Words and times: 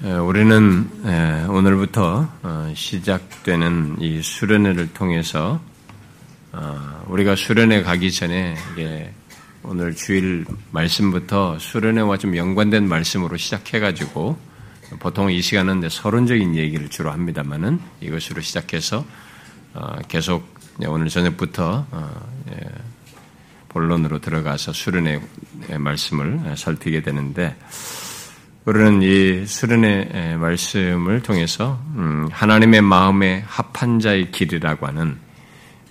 우리는 0.00 0.88
오늘부터 1.50 2.28
어, 2.44 2.72
시작되는 2.72 3.96
이 3.98 4.22
수련회를 4.22 4.92
통해서 4.92 5.60
어, 6.52 7.04
우리가 7.08 7.34
수련회 7.34 7.82
가기 7.82 8.12
전에 8.12 8.54
오늘 9.64 9.96
주일 9.96 10.46
말씀부터 10.70 11.58
수련회와 11.58 12.16
좀 12.16 12.36
연관된 12.36 12.88
말씀으로 12.88 13.36
시작해가지고 13.36 14.38
보통 15.00 15.32
이 15.32 15.42
시간은 15.42 15.88
서론적인 15.88 16.54
얘기를 16.54 16.88
주로 16.88 17.10
합니다만은 17.10 17.80
이것으로 18.00 18.40
시작해서 18.40 19.04
어, 19.74 19.96
계속 20.06 20.46
오늘 20.86 21.08
저녁부터 21.08 21.86
예, 22.52 22.60
본론으로 23.68 24.20
들어가서 24.20 24.72
수련회 24.72 25.20
말씀을 25.76 26.56
살피게 26.56 27.02
되는데 27.02 27.56
우리는 28.68 29.00
이 29.00 29.46
수련의 29.46 30.36
말씀을 30.36 31.22
통해서 31.22 31.80
음, 31.96 32.28
하나님의 32.30 32.82
마음에 32.82 33.42
합한 33.46 33.98
자의 33.98 34.30
길이라고 34.30 34.86
하는 34.86 35.16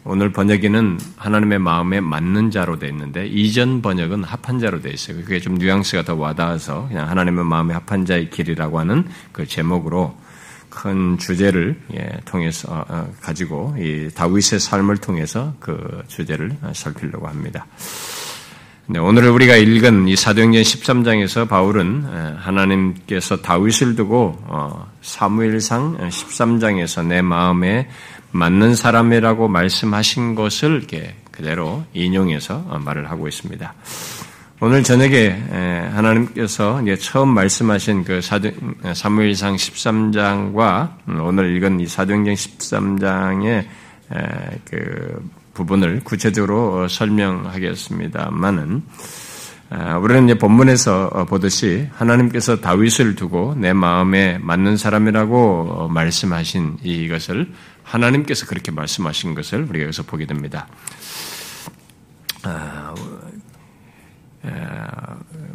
오늘 0.03 0.31
번역에는 0.31 0.99
하나님의 1.16 1.57
마음에 1.57 1.99
맞는 1.99 2.52
자로 2.52 2.77
되어 2.77 2.91
있는데 2.91 3.25
이전 3.25 3.81
번역은 3.81 4.23
합한 4.23 4.59
자로 4.59 4.79
되어 4.79 4.91
있어요. 4.91 5.17
그게 5.17 5.39
좀 5.39 5.55
뉘앙스가 5.55 6.03
더 6.03 6.13
와닿아서 6.13 6.88
그냥 6.88 7.09
하나님의 7.09 7.45
마음에 7.45 7.73
합한 7.73 8.05
자의 8.05 8.29
길이라고 8.29 8.77
하는 8.80 9.07
그 9.31 9.47
제목으로 9.47 10.16
큰 10.69 11.17
주제를 11.17 11.81
예, 11.95 12.19
통해서 12.25 12.71
어, 12.71 12.85
어, 12.89 13.11
가지고 13.21 13.75
이 13.80 14.11
다윗의 14.13 14.59
삶을 14.59 14.97
통해서 14.97 15.55
그 15.59 16.03
주제를 16.07 16.55
살피려고 16.73 17.27
합니다. 17.27 17.66
네, 18.89 18.99
오늘 18.99 19.27
우리가 19.27 19.57
읽은 19.57 20.07
이 20.07 20.15
사도행전 20.15 20.61
13장에서 20.61 21.49
바울은 21.49 22.05
하나님께서 22.37 23.41
다윗을 23.41 23.97
두고 23.97 24.37
어, 24.43 24.89
사무엘상 25.01 25.97
13장에서 25.97 27.05
내 27.05 27.21
마음에 27.21 27.89
맞는 28.31 28.75
사람이라고 28.75 29.49
말씀하신 29.49 30.35
것을 30.35 30.77
이렇게 30.77 31.16
그대로 31.31 31.83
인용해서 31.94 32.63
어, 32.69 32.79
말을 32.79 33.09
하고 33.11 33.27
있습니다. 33.27 33.73
오늘 34.61 34.83
저녁에 34.83 35.35
하나님께서 35.91 36.81
처음 37.01 37.33
말씀하신 37.33 38.05
그 38.05 38.22
사무엘상 38.22 39.57
13장과 39.57 40.94
음, 41.09 41.19
오늘 41.23 41.57
읽은 41.57 41.81
이 41.81 41.88
사도행전 41.88 42.35
13장의 42.35 43.66
그 44.63 45.19
부분을 45.58 46.02
구체적으로 46.03 46.83
어, 46.83 46.88
설명하겠습니다만은 46.88 48.83
아, 49.69 49.97
우리는 49.97 50.25
이제 50.25 50.38
본문에서 50.38 51.09
어, 51.11 51.25
보듯이 51.25 51.89
하나님께서 51.94 52.61
다윗을 52.61 53.16
두고 53.16 53.55
내 53.58 53.73
마음에 53.73 54.38
맞는 54.38 54.78
사람이라고 54.78 55.67
어, 55.72 55.88
말씀하신 55.89 56.78
이것을 56.83 57.52
하나님께서 57.83 58.45
그렇게 58.45 58.72
말씀하신 58.72 59.33
것을 59.33 59.63
우리가 59.63 59.85
여기서 59.85 60.03
보게 60.03 60.25
됩니다. 60.25 60.67
아, 62.44 62.94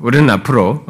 우리는 0.01 0.29
앞으로 0.29 0.85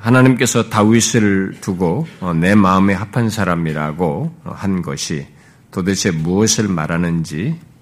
하나님께서 0.00 0.68
다윗을 0.68 1.58
두고 1.62 2.06
내 2.38 2.54
마음에 2.54 2.92
합한 2.92 3.30
사람이라고 3.30 4.34
한 4.44 4.82
것이 4.82 5.26
도대체 5.70 6.10
무엇을 6.10 6.68
말하는지 6.68 7.58
어, 7.58 7.73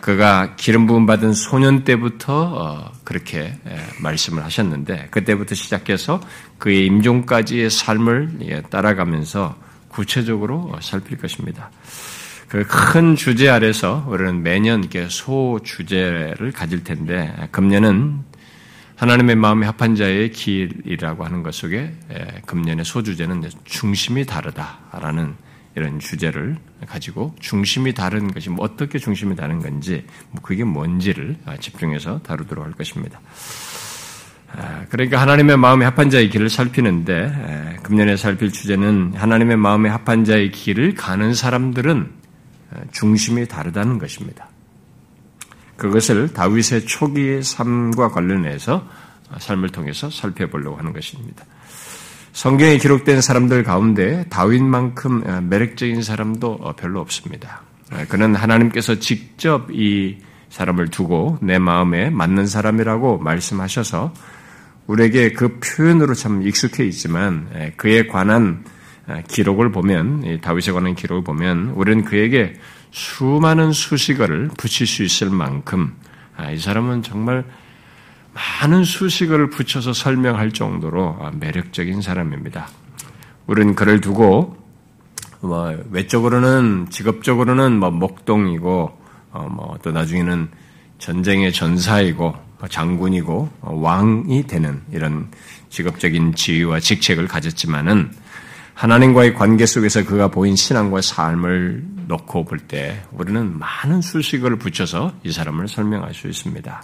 그가 0.00 0.54
기름 0.56 0.86
부음 0.86 1.06
받은 1.06 1.32
소년 1.32 1.84
때부터 1.84 2.32
어, 2.32 2.92
그렇게 3.02 3.58
말씀을 4.00 4.44
하셨는데 4.44 5.08
그때부터 5.10 5.54
시작해서 5.54 6.20
그의 6.58 6.86
임종까지의 6.86 7.70
삶을 7.70 8.62
따라가면서 8.70 9.56
구체적으로 9.88 10.70
어, 10.72 10.78
살필 10.80 11.18
것입니다. 11.18 11.70
그 12.48 12.64
큰 12.66 13.16
주제 13.16 13.48
아래서 13.48 14.04
우리는 14.08 14.42
매년 14.44 14.88
소 15.08 15.58
주제를 15.64 16.52
가질 16.52 16.84
텐데 16.84 17.34
금년은 17.50 18.22
하나님의 18.94 19.34
마음에 19.34 19.66
합한 19.66 19.96
자의 19.96 20.30
길이라고 20.30 21.24
하는 21.24 21.42
것 21.42 21.52
속에 21.52 21.92
금년의 22.46 22.84
소 22.84 23.02
주제는 23.02 23.50
중심이 23.64 24.24
다르다라는 24.24 25.34
이런 25.76 25.98
주제를 25.98 26.56
가지고 26.86 27.34
중심이 27.40 27.92
다른 27.94 28.32
것이 28.32 28.48
뭐 28.48 28.64
어떻게 28.64 28.98
중심이 28.98 29.34
다른 29.34 29.60
건지 29.60 30.06
뭐 30.30 30.40
그게 30.42 30.64
뭔지를 30.64 31.36
집중해서 31.60 32.20
다루도록 32.22 32.64
할 32.64 32.72
것입니다. 32.72 33.20
아, 34.56 34.84
그러니까 34.88 35.20
하나님의 35.20 35.56
마음에 35.56 35.84
합한 35.84 36.10
자의 36.10 36.30
길을 36.30 36.48
살피는데 36.48 37.78
금년에 37.82 38.16
살필 38.16 38.52
주제는 38.52 39.14
하나님의 39.16 39.56
마음에 39.56 39.88
합한 39.88 40.24
자의 40.24 40.52
길을 40.52 40.94
가는 40.94 41.34
사람들은 41.34 42.10
중심이 42.92 43.46
다르다는 43.46 43.98
것입니다. 43.98 44.48
그것을 45.76 46.32
다윗의 46.32 46.86
초기의 46.86 47.42
삶과 47.42 48.10
관련해서 48.10 48.88
삶을 49.38 49.70
통해서 49.70 50.08
살펴보려고 50.08 50.76
하는 50.76 50.92
것입니다. 50.92 51.44
성경에 52.34 52.78
기록된 52.78 53.20
사람들 53.20 53.62
가운데 53.62 54.24
다윗만큼 54.28 55.22
어, 55.24 55.40
매력적인 55.40 56.02
사람도 56.02 56.58
어, 56.60 56.72
별로 56.72 57.00
없습니다. 57.00 57.62
어, 57.92 58.04
그는 58.08 58.34
하나님께서 58.34 58.98
직접 58.98 59.70
이 59.70 60.18
사람을 60.48 60.88
두고 60.88 61.38
내 61.40 61.60
마음에 61.60 62.10
맞는 62.10 62.48
사람이라고 62.48 63.18
말씀하셔서 63.18 64.12
우리에게 64.88 65.32
그 65.32 65.60
표현으로 65.60 66.14
참 66.14 66.42
익숙해 66.42 66.84
있지만 66.86 67.48
그에 67.76 68.06
관한 68.06 68.64
기록을 69.28 69.72
보면 69.72 70.40
다윗에 70.42 70.72
관한 70.72 70.94
기록을 70.94 71.24
보면 71.24 71.70
우리는 71.70 72.04
그에게 72.04 72.54
수많은 72.90 73.72
수식어를 73.72 74.48
붙일 74.58 74.86
수 74.86 75.02
있을 75.02 75.30
만큼 75.30 75.94
아, 76.36 76.50
이 76.50 76.58
사람은 76.58 77.02
정말 77.02 77.44
많은 78.34 78.84
수식어를 78.84 79.50
붙여서 79.50 79.92
설명할 79.92 80.50
정도로 80.52 81.16
매력적인 81.38 82.02
사람입니다. 82.02 82.68
우리는 83.46 83.74
그를 83.74 84.00
두고 84.00 84.56
뭐 85.40 85.76
외적으로는 85.90 86.88
직업적으로는 86.90 87.78
뭐 87.78 87.90
목동이고 87.90 88.98
어 89.32 89.48
뭐또 89.50 89.92
나중에는 89.92 90.48
전쟁의 90.98 91.52
전사이고 91.52 92.34
뭐 92.58 92.68
장군이고 92.68 93.50
어, 93.60 93.74
왕이 93.74 94.46
되는 94.46 94.80
이런 94.90 95.30
직업적인 95.68 96.34
지위와 96.34 96.80
직책을 96.80 97.28
가졌지만은 97.28 98.10
하나님과의 98.74 99.34
관계 99.34 99.66
속에서 99.66 100.04
그가 100.04 100.28
보인 100.28 100.56
신앙과 100.56 101.00
삶을 101.00 101.84
놓고 102.08 102.44
볼 102.44 102.58
때 102.66 103.02
우리는 103.12 103.58
많은 103.58 104.00
수식어를 104.00 104.58
붙여서 104.58 105.12
이 105.24 105.30
사람을 105.32 105.68
설명할 105.68 106.14
수 106.14 106.26
있습니다. 106.26 106.82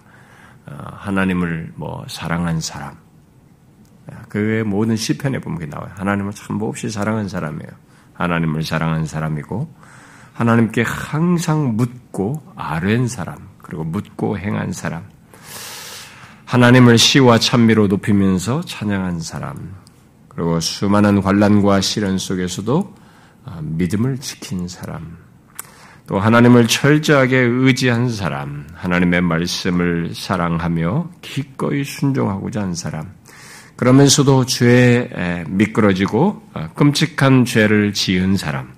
어, 0.67 0.77
하나님을 0.93 1.73
뭐 1.77 2.05
사랑한 2.09 2.61
사람. 2.61 2.97
그 4.29 4.65
모든 4.67 4.97
시편에 4.97 5.41
보면 5.41 5.59
게 5.61 5.67
나와요. 5.67 5.91
하나님을 5.97 6.33
참 6.33 6.57
몹시 6.57 6.91
사랑한 6.91 7.29
사람이에요. 7.29 7.71
하나님을 8.15 8.65
사랑한 8.65 9.07
사람이고 9.07 9.73
하나님께 10.35 10.83
항상 10.83 11.77
묻고 11.77 12.43
아뢰는 12.57 13.09
사람, 13.09 13.49
그리고 13.59 13.85
묻고 13.85 14.39
행한 14.39 14.73
사람. 14.73 15.05
하나님을 16.47 16.99
시와 16.99 17.39
찬미로 17.39 17.87
높이면서 17.89 18.63
찬양한 18.63 19.21
사람. 19.21 19.75
그리고 20.29 20.59
수많은 20.59 21.23
환란과 21.23 21.81
시련 21.81 22.19
속에서도 22.19 22.95
아, 23.45 23.61
믿음을 23.63 24.19
지킨 24.19 24.67
사람. 24.67 25.19
또 26.11 26.19
하나님을 26.19 26.67
철저하게 26.67 27.37
의지한 27.39 28.09
사람, 28.11 28.67
하나님의 28.75 29.21
말씀을 29.21 30.11
사랑하며 30.13 31.09
기꺼이 31.23 31.85
순종하고자 31.85 32.63
한 32.63 32.75
사람, 32.75 33.13
그러면서도 33.77 34.45
죄에 34.45 35.45
미끄러지고 35.47 36.43
어, 36.53 36.69
끔찍한 36.75 37.45
죄를 37.45 37.93
지은 37.93 38.37
사람, 38.37 38.73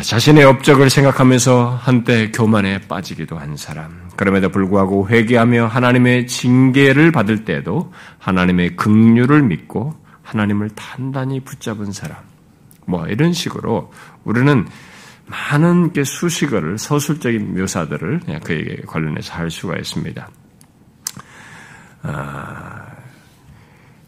자신의 0.00 0.44
업적을 0.44 0.90
생각하면서 0.90 1.80
한때 1.82 2.30
교만에 2.30 2.82
빠지기도 2.82 3.36
한 3.36 3.56
사람, 3.56 4.10
그럼에도 4.14 4.50
불구하고 4.50 5.08
회개하며 5.08 5.66
하나님의 5.66 6.28
징계를 6.28 7.10
받을 7.10 7.44
때도 7.44 7.92
하나님의 8.20 8.76
긍휼을 8.76 9.42
믿고 9.42 9.96
하나님을 10.22 10.70
단단히 10.76 11.40
붙잡은 11.40 11.90
사람, 11.90 12.18
뭐 12.86 13.08
이런 13.08 13.32
식으로 13.32 13.92
우리는 14.22 14.68
많은 15.26 15.92
수식어를 16.04 16.78
서술적인 16.78 17.58
묘사들을 17.58 18.20
그에게 18.44 18.82
관련해서 18.86 19.34
할 19.34 19.50
수가 19.50 19.76
있습니다. 19.76 20.28
아, 22.02 22.86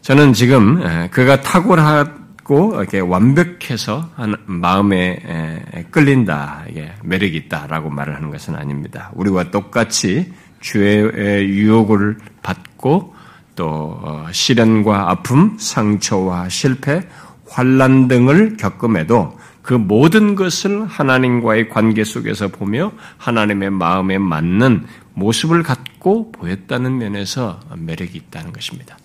저는 0.01 0.33
지금 0.33 1.09
그가 1.09 1.41
탁월하고 1.41 2.75
이렇게 2.75 2.99
완벽해서 2.99 4.09
마음에 4.45 5.85
끌린다, 5.91 6.65
매력이 7.03 7.35
있다라고 7.35 7.89
말을 7.89 8.15
하는 8.15 8.29
것은 8.29 8.55
아닙니다. 8.55 9.11
우리와 9.15 9.51
똑같이 9.51 10.31
죄의 10.61 11.49
유혹을 11.49 12.17
받고 12.43 13.15
또 13.55 13.99
어, 14.01 14.27
시련과 14.31 15.09
아픔, 15.09 15.57
상처와 15.59 16.47
실패, 16.49 17.01
환란 17.49 18.07
등을 18.07 18.55
겪음에도 18.57 19.36
그 19.67 19.73
모든 19.73 20.35
것을 20.35 20.85
하나님과의 20.85 21.67
관계 21.67 22.05
속에서 22.05 22.47
보며 22.47 22.93
하나님의 23.17 23.69
마음에 23.71 24.17
맞는 24.17 24.85
모습을 25.13 25.61
갖고 25.61 26.31
보였다는 26.31 26.97
면에서 26.97 27.59
매력이 27.75 28.17
있다는 28.17 28.53
것입니다. 28.53 28.97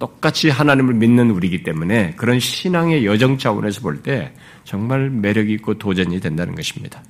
똑같이 0.00 0.50
하나님을 0.50 0.94
믿는 0.94 1.30
우리이기 1.30 1.62
때문에 1.62 2.14
그런 2.16 2.40
신앙의 2.40 3.06
여정 3.06 3.38
차원에서 3.38 3.82
볼 3.82 4.02
때 4.02 4.32
정말 4.64 5.10
매력이 5.10 5.52
있고 5.52 5.78
도전이 5.78 6.18
된다는 6.18 6.56
것입니다. 6.56 7.04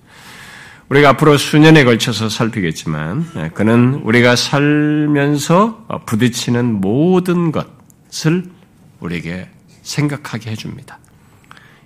우리가 0.90 1.08
앞으로 1.10 1.38
수년에 1.38 1.84
걸쳐서 1.84 2.28
살피겠지만 2.28 3.30
예, 3.36 3.48
그는 3.54 3.94
우리가 3.94 4.36
살면서 4.36 5.86
부딪히는 6.04 6.82
모든 6.82 7.50
것을 7.50 8.44
우리에게 9.00 9.48
생각하게 9.80 10.50
해줍니다. 10.50 10.99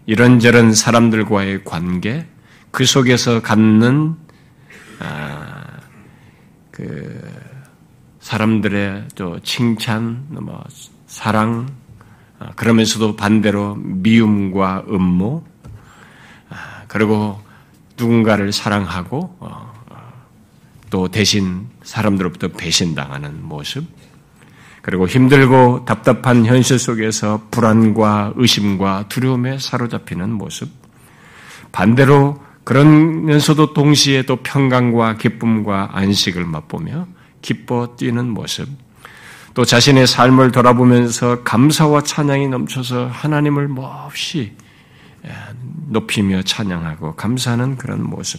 이런저런 0.06 0.74
사람들과의 0.74 1.64
관계, 1.64 2.26
그 2.70 2.84
속에서 2.84 3.40
갖는 3.40 4.16
아, 5.00 5.64
그 6.70 7.20
사람들의 8.20 9.08
또 9.14 9.38
칭찬, 9.40 10.26
뭐 10.28 10.62
사랑, 11.06 11.68
아, 12.38 12.50
그러면서도 12.54 13.16
반대로 13.16 13.76
미움과 13.76 14.84
음모, 14.88 15.44
아, 16.50 16.82
그리고 16.88 17.40
누군가를 17.96 18.52
사랑하고 18.52 19.36
어, 19.40 19.72
어, 19.88 20.12
또 20.90 21.08
대신 21.08 21.68
사람들로부터 21.82 22.48
배신당하는 22.48 23.42
모습, 23.42 23.86
그리고 24.84 25.08
힘들고 25.08 25.86
답답한 25.86 26.44
현실 26.44 26.78
속에서 26.78 27.40
불안과 27.50 28.34
의심과 28.36 29.06
두려움에 29.08 29.58
사로잡히는 29.58 30.30
모습, 30.30 30.68
반대로 31.72 32.38
그러면서도 32.64 33.72
동시에 33.72 34.24
또 34.24 34.36
평강과 34.36 35.16
기쁨과 35.16 35.92
안식을 35.94 36.44
맛보며 36.44 37.06
기뻐 37.40 37.96
뛰는 37.96 38.28
모습, 38.28 38.68
또 39.54 39.64
자신의 39.64 40.06
삶을 40.06 40.52
돌아보면서 40.52 41.42
감사와 41.44 42.02
찬양이 42.02 42.48
넘쳐서 42.48 43.06
하나님을 43.06 43.68
몹시 43.68 44.52
예, 45.24 45.30
높이며 45.88 46.42
찬양하고 46.42 47.14
감사하는 47.14 47.78
그런 47.78 48.02
모습. 48.02 48.38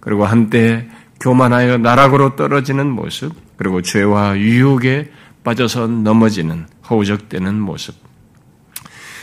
그리고 0.00 0.26
한때 0.26 0.88
교만하여 1.20 1.78
나락으로 1.78 2.34
떨어지는 2.34 2.90
모습. 2.90 3.32
그리고 3.56 3.82
죄와 3.82 4.36
유혹에 4.36 5.12
빠져서 5.46 5.86
넘어지는 5.86 6.66
허우적대는 6.90 7.60
모습. 7.60 7.94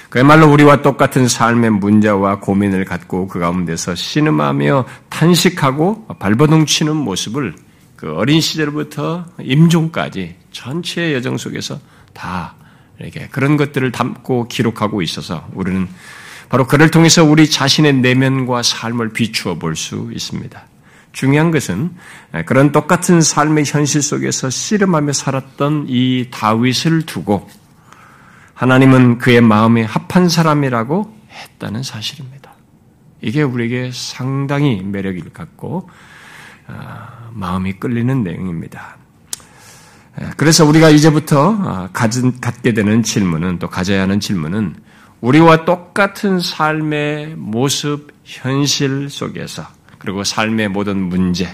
그야말로 0.09 0.49
우리와 0.49 0.81
똑같은 0.81 1.27
삶의 1.27 1.71
문제와 1.71 2.39
고민을 2.39 2.85
갖고 2.85 3.27
그 3.27 3.39
가운데서 3.39 3.95
신음하며 3.95 4.85
탄식하고 5.09 6.07
발버둥 6.19 6.65
치는 6.65 6.95
모습을 6.95 7.55
그 7.97 8.15
어린 8.15 8.39
시절부터 8.39 9.25
임종까지 9.41 10.35
전체의 10.51 11.15
여정 11.15 11.37
속에서 11.37 11.79
다 12.13 12.55
이렇게 12.99 13.27
그런 13.27 13.57
것들을 13.57 13.91
담고 13.91 14.47
기록하고 14.47 15.01
있어서 15.01 15.45
우리는 15.53 15.89
바로 16.47 16.67
그를 16.67 16.89
통해서 16.89 17.25
우리 17.25 17.49
자신의 17.49 17.95
내면과 17.95 18.63
삶을 18.63 19.11
비추어 19.11 19.55
볼 19.55 19.75
수 19.75 20.09
있습니다. 20.13 20.72
중요한 21.13 21.51
것은 21.51 21.95
그런 22.45 22.71
똑같은 22.71 23.21
삶의 23.21 23.63
현실 23.65 24.01
속에서 24.01 24.49
씨름하며 24.49 25.13
살았던 25.13 25.85
이 25.87 26.27
다윗을 26.31 27.03
두고 27.05 27.47
하나님은 28.55 29.19
그의 29.19 29.41
마음에 29.41 29.83
합한 29.83 30.27
사람이라고 30.27 31.15
했다는 31.29 31.83
사실입니다. 31.83 32.53
이게 33.21 33.41
우리에게 33.41 33.91
상당히 33.93 34.81
매력을 34.83 35.21
갖고 35.31 35.89
아, 36.67 37.29
마음이 37.31 37.73
끌리는 37.73 38.23
내용입니다. 38.23 38.97
그래서 40.37 40.65
우리가 40.65 40.89
이제부터 40.89 41.57
아, 41.59 41.89
갖게 41.93 42.73
되는 42.73 43.01
질문은 43.01 43.59
또 43.59 43.69
가져야 43.69 44.03
하는 44.03 44.19
질문은 44.19 44.75
우리와 45.21 45.65
똑같은 45.65 46.39
삶의 46.39 47.35
모습, 47.37 48.11
현실 48.23 49.09
속에서 49.09 49.65
그리고 50.03 50.23
삶의 50.25 50.67
모든 50.67 50.97
문제, 50.97 51.47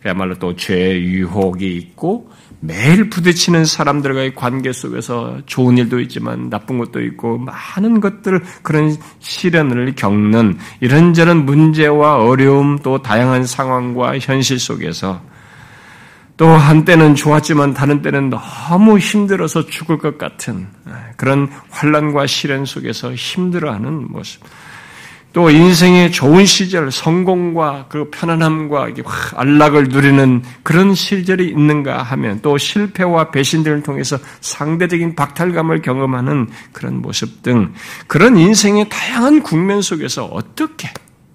그야말로 0.00 0.36
또 0.36 0.54
죄의 0.54 1.02
유혹이 1.02 1.76
있고 1.76 2.30
매일 2.60 3.10
부딪히는 3.10 3.64
사람들과의 3.64 4.36
관계 4.36 4.72
속에서 4.72 5.38
좋은 5.46 5.76
일도 5.76 5.98
있지만 6.02 6.48
나쁜 6.48 6.78
것도 6.78 7.02
있고 7.02 7.38
많은 7.38 8.00
것들 8.00 8.44
그런 8.62 8.96
시련을 9.18 9.96
겪는 9.96 10.58
이런저런 10.80 11.44
문제와 11.44 12.24
어려움 12.24 12.78
또 12.78 13.02
다양한 13.02 13.44
상황과 13.44 14.20
현실 14.20 14.60
속에서 14.60 15.20
또 16.36 16.46
한때는 16.46 17.16
좋았지만 17.16 17.74
다른 17.74 18.00
때는 18.00 18.30
너무 18.30 18.98
힘들어서 19.00 19.66
죽을 19.66 19.98
것 19.98 20.18
같은 20.18 20.68
그런 21.16 21.50
환란과 21.70 22.28
시련 22.28 22.64
속에서 22.64 23.12
힘들어하는 23.12 24.12
모습. 24.12 24.42
또 25.36 25.50
인생의 25.50 26.12
좋은 26.12 26.46
시절, 26.46 26.90
성공과 26.90 27.88
그 27.90 28.08
편안함과 28.10 28.88
안락을 29.34 29.88
누리는 29.88 30.42
그런 30.62 30.94
시절이 30.94 31.48
있는가 31.48 32.02
하면 32.04 32.40
또 32.40 32.56
실패와 32.56 33.30
배신들을 33.32 33.82
통해서 33.82 34.16
상대적인 34.40 35.14
박탈감을 35.14 35.82
경험하는 35.82 36.48
그런 36.72 37.02
모습 37.02 37.42
등 37.42 37.74
그런 38.06 38.38
인생의 38.38 38.88
다양한 38.88 39.42
국면 39.42 39.82
속에서 39.82 40.24
어떻게 40.24 40.88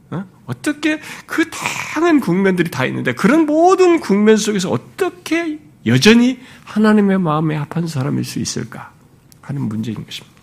어? 0.09 0.25
어떻게 0.47 0.99
그 1.27 1.47
다양한 1.51 2.21
국면들이 2.21 2.71
다 2.71 2.85
있는데 2.85 3.13
그런 3.13 3.45
모든 3.45 3.99
국면 3.99 4.35
속에서 4.35 4.71
어떻게 4.71 5.59
여전히 5.85 6.39
하나님의 6.63 7.19
마음에 7.19 7.55
합한 7.55 7.85
사람일 7.85 8.23
수 8.23 8.39
있을까 8.39 8.93
하는 9.41 9.61
문제인 9.61 10.03
것입니다. 10.03 10.40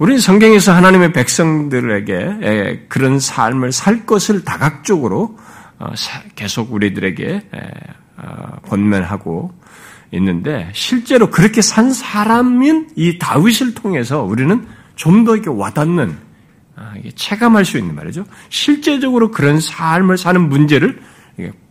우리는 0.00 0.18
성경에서 0.18 0.72
하나님의 0.72 1.12
백성들에게 1.12 2.86
그런 2.88 3.20
삶을 3.20 3.70
살 3.70 4.06
것을 4.06 4.46
다각적으로 4.46 5.36
어, 5.78 5.92
계속 6.34 6.72
우리들에게 6.72 7.42
어, 8.16 8.22
권면하고 8.62 9.52
있는데 10.12 10.70
실제로 10.72 11.30
그렇게 11.30 11.60
산 11.60 11.92
사람인 11.92 12.88
이 12.96 13.18
다윗을 13.18 13.74
통해서 13.74 14.22
우리는 14.22 14.66
좀 14.96 15.24
더 15.24 15.34
이렇게 15.34 15.50
와닿는 15.50 16.16
아, 16.76 16.94
체감할 17.14 17.66
수 17.66 17.76
있는 17.76 17.94
말이죠. 17.94 18.24
실제적으로 18.48 19.30
그런 19.30 19.60
삶을 19.60 20.16
사는 20.16 20.48
문제를 20.48 20.98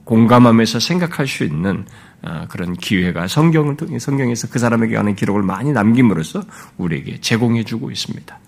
공감하면서 0.04 0.80
생각할 0.80 1.26
수 1.26 1.44
있는 1.44 1.84
아, 1.88 2.09
그런 2.50 2.74
기회가 2.74 3.28
성경을 3.28 3.78
통해 3.78 4.00
성경에서 4.00 4.50
그 4.50 4.60
사람에게 4.60 4.96
하는 4.98 5.16
기록을 5.16 5.44
많이 5.44 5.72
남김으로써 5.72 6.44
우리에게 6.78 7.20
제공해주고 7.22 7.92
있습니다. 7.92 8.40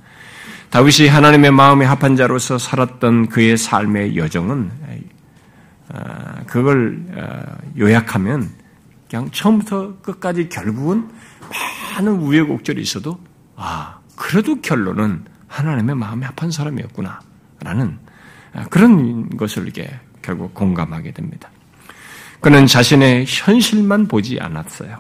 다윗이 0.69 1.09
하나님의 1.09 1.51
마음에 1.51 1.85
합한 1.85 2.15
자로서 2.15 2.57
살았던 2.57 3.27
그의 3.27 3.57
삶의 3.57 4.15
여정은 4.17 4.71
아, 5.89 6.43
그걸 6.47 7.03
아, 7.17 7.57
요약하면 7.77 8.49
그냥 9.09 9.29
처음부터 9.31 9.97
끝까지 10.01 10.47
결국은 10.47 11.09
많은 11.95 12.13
우여곡절이 12.13 12.81
있어도 12.81 13.19
아 13.57 13.99
그래도 14.15 14.61
결론은 14.61 15.25
하나님의 15.47 15.95
마음에 15.95 16.25
합한 16.25 16.51
사람이었구나라는 16.51 17.99
그런 18.69 19.29
것을 19.35 19.67
이게 19.67 19.99
결국 20.21 20.53
공감하게 20.53 21.11
됩니다. 21.11 21.49
그는 22.41 22.65
자신의 22.65 23.25
현실만 23.27 24.07
보지 24.07 24.39
않았어요. 24.41 24.97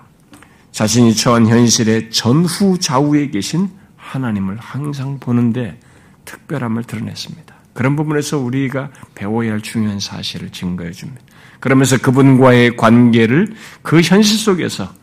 자신이 0.71 1.15
처한 1.15 1.47
현실의 1.47 2.11
전후 2.11 2.77
좌우에 2.79 3.29
계신 3.29 3.69
하나님을 3.97 4.57
항상 4.59 5.19
보는데 5.19 5.79
특별함을 6.25 6.83
드러냈습니다. 6.83 7.53
그런 7.73 7.95
부분에서 7.95 8.37
우리가 8.37 8.89
배워야 9.15 9.53
할 9.53 9.61
중요한 9.61 9.99
사실을 9.99 10.51
증거해 10.51 10.91
줍니다. 10.91 11.21
그러면서 11.59 11.97
그분과의 11.97 12.77
관계를 12.77 13.55
그 13.81 14.01
현실 14.01 14.37
속에서 14.37 14.93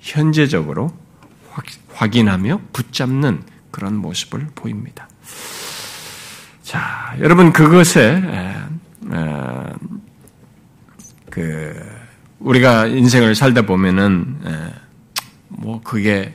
현재적으로 0.00 0.92
확인하며 1.92 2.60
붙잡는 2.72 3.42
그런 3.70 3.96
모습을 3.96 4.48
보입니다. 4.54 5.08
자, 6.62 7.14
여러분 7.20 7.52
그것에 7.52 8.22
그 11.34 11.74
우리가 12.38 12.86
인생을 12.86 13.34
살다 13.34 13.62
보면은 13.62 14.38
뭐 15.48 15.80
그게 15.82 16.32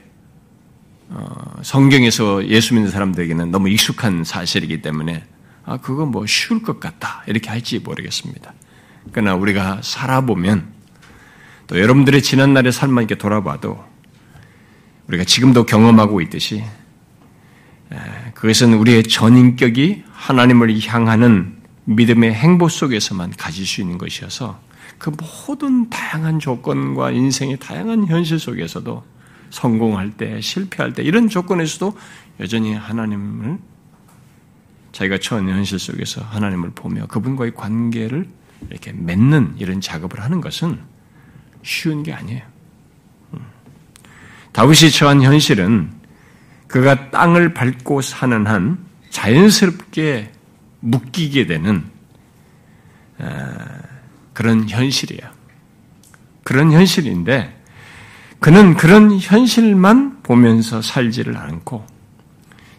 어, 1.08 1.56
성경에서 1.62 2.46
예수 2.50 2.74
믿는 2.74 2.91
사람들에게는 2.91 3.50
너무 3.50 3.70
익숙한 3.70 4.25
사실이기 4.25 4.82
때문에 4.82 5.24
아 5.65 5.77
그거 5.77 6.06
뭐 6.06 6.25
쉬울 6.25 6.62
것 6.62 6.82
같다 6.82 7.24
이렇게 7.27 7.50
할지 7.50 7.79
모르겠습니다. 7.79 8.53
그러나 9.13 9.36
우리가 9.36 9.79
살아보면 9.82 10.68
또 11.68 11.79
여러분들의 11.79 12.22
지난 12.22 12.53
날의 12.53 12.74
삶만 12.74 13.06
이렇게 13.06 13.15
돌아봐도 13.15 13.82
우리가 15.08 15.24
지금도 15.24 15.65
경험하고 15.65 16.20
있듯이 16.22 16.62
그것은 18.34 18.74
우리의 18.74 19.03
전인격이 19.03 20.03
하나님을 20.12 20.77
향하는 20.86 21.56
믿음의 21.86 22.34
행보 22.34 22.68
속에서만 22.68 23.32
가질 23.38 23.65
수 23.65 23.79
있는 23.79 23.98
것이어서 23.98 24.69
그 25.00 25.12
모든 25.48 25.89
다양한 25.89 26.39
조건과 26.39 27.12
인생의 27.12 27.58
다양한 27.58 28.06
현실 28.08 28.38
속에서도 28.38 29.03
성공할 29.50 30.12
때, 30.12 30.39
실패할 30.41 30.94
때, 30.94 31.01
이런 31.01 31.29
조건에서도 31.29 31.98
여전히 32.41 32.75
하나님을 32.75 33.58
자기가 34.91 35.18
처한 35.20 35.48
현실 35.50 35.79
속에서 35.79 36.22
하나님을 36.22 36.72
보며 36.72 37.08
그분과의 37.08 37.56
관계를 37.56 38.27
이렇게 38.70 38.91
맺는 38.91 39.56
이런 39.58 39.79
작업을 39.79 40.22
하는 40.22 40.41
것은 40.41 40.79
쉬운 41.63 42.03
게 42.03 42.13
아니에요. 42.13 42.44
음. 43.34 43.39
다윗이 44.51 44.91
처한 44.91 45.22
현실은 45.22 45.91
그가 46.68 47.10
땅을 47.10 47.53
밟고 47.53 48.01
사는 48.01 48.46
한 48.46 48.77
자연스럽게 49.10 50.32
묶이게 50.82 51.48
되는 51.48 51.86
그런 54.39 54.69
현실이에요. 54.69 55.29
그런 56.46 56.72
현실인데 56.72 57.62
그는 58.39 58.74
그런 58.74 59.19
현실만 59.19 60.24
보면서 60.24 60.81
살지를 60.81 61.36
않고 61.36 61.86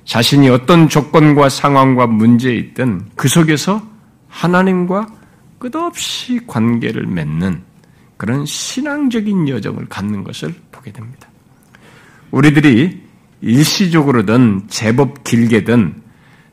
자신이 0.06 0.48
어떤 0.48 0.88
조건과 0.88 1.50
상황과 1.50 2.06
문제에 2.06 2.54
있든 2.54 3.10
그 3.14 3.28
속에서 3.28 3.86
하나님과 4.28 5.06
끝없이 5.58 6.40
관계를 6.46 7.04
맺는 7.04 7.60
그런 8.16 8.46
신앙적인 8.46 9.46
여정을 9.46 9.84
갖는 9.90 10.24
것을 10.24 10.54
보게 10.72 10.92
됩니다. 10.92 11.28
우리들이 12.30 13.02
일시적으로든 13.42 14.62
제법 14.68 15.24
길게든 15.24 16.02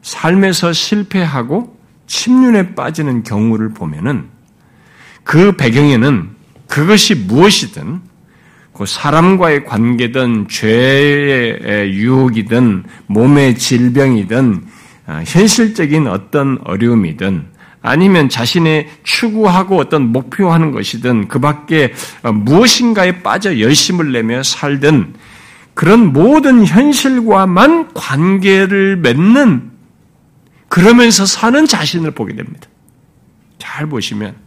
삶에서 0.02 0.74
실패하고 0.74 1.80
침륜에 2.08 2.76
빠지는 2.76 3.24
경우를 3.24 3.70
보면은 3.70 4.36
그 5.28 5.52
배경에는 5.52 6.30
그것이 6.68 7.14
무엇이든 7.14 8.00
그 8.72 8.86
사람과의 8.86 9.66
관계든 9.66 10.48
죄의 10.48 11.92
유혹이든 11.94 12.86
몸의 13.08 13.58
질병이든 13.58 14.64
아, 15.06 15.24
현실적인 15.26 16.08
어떤 16.08 16.60
어려움이든 16.64 17.46
아니면 17.82 18.30
자신의 18.30 18.88
추구하고 19.04 19.78
어떤 19.78 20.14
목표하는 20.14 20.72
것이든 20.72 21.28
그 21.28 21.40
밖에 21.40 21.94
무엇인가에 22.24 23.22
빠져 23.22 23.60
열심을 23.60 24.14
내며 24.14 24.44
살든 24.44 25.14
그런 25.74 26.14
모든 26.14 26.66
현실과만 26.66 27.94
관계를 27.94 28.96
맺는 28.96 29.72
그러면서 30.70 31.26
사는 31.26 31.66
자신을 31.66 32.12
보게 32.12 32.34
됩니다. 32.34 32.70
잘 33.58 33.88
보시면 33.88 34.47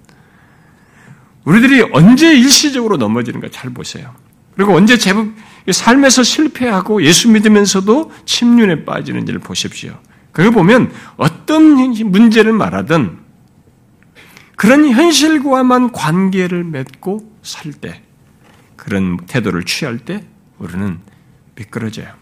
우리들이 1.50 1.82
언제 1.92 2.32
일시적으로 2.32 2.96
넘어지는가 2.96 3.48
잘 3.50 3.70
보세요. 3.70 4.14
그리고 4.54 4.76
언제 4.76 4.96
제법 4.96 5.26
삶에서 5.68 6.22
실패하고 6.22 7.02
예수 7.02 7.28
믿으면서도 7.28 8.12
침륜에 8.24 8.84
빠지는지를 8.84 9.40
보십시오. 9.40 9.98
그걸 10.30 10.52
보면 10.52 10.92
어떤 11.16 11.74
문제를 11.74 12.52
말하든 12.52 13.18
그런 14.54 14.90
현실과만 14.90 15.90
관계를 15.90 16.62
맺고 16.62 17.28
살 17.42 17.72
때, 17.72 18.00
그런 18.76 19.16
태도를 19.26 19.64
취할 19.64 19.98
때 19.98 20.24
우리는 20.58 21.00
미끄러져요. 21.56 22.12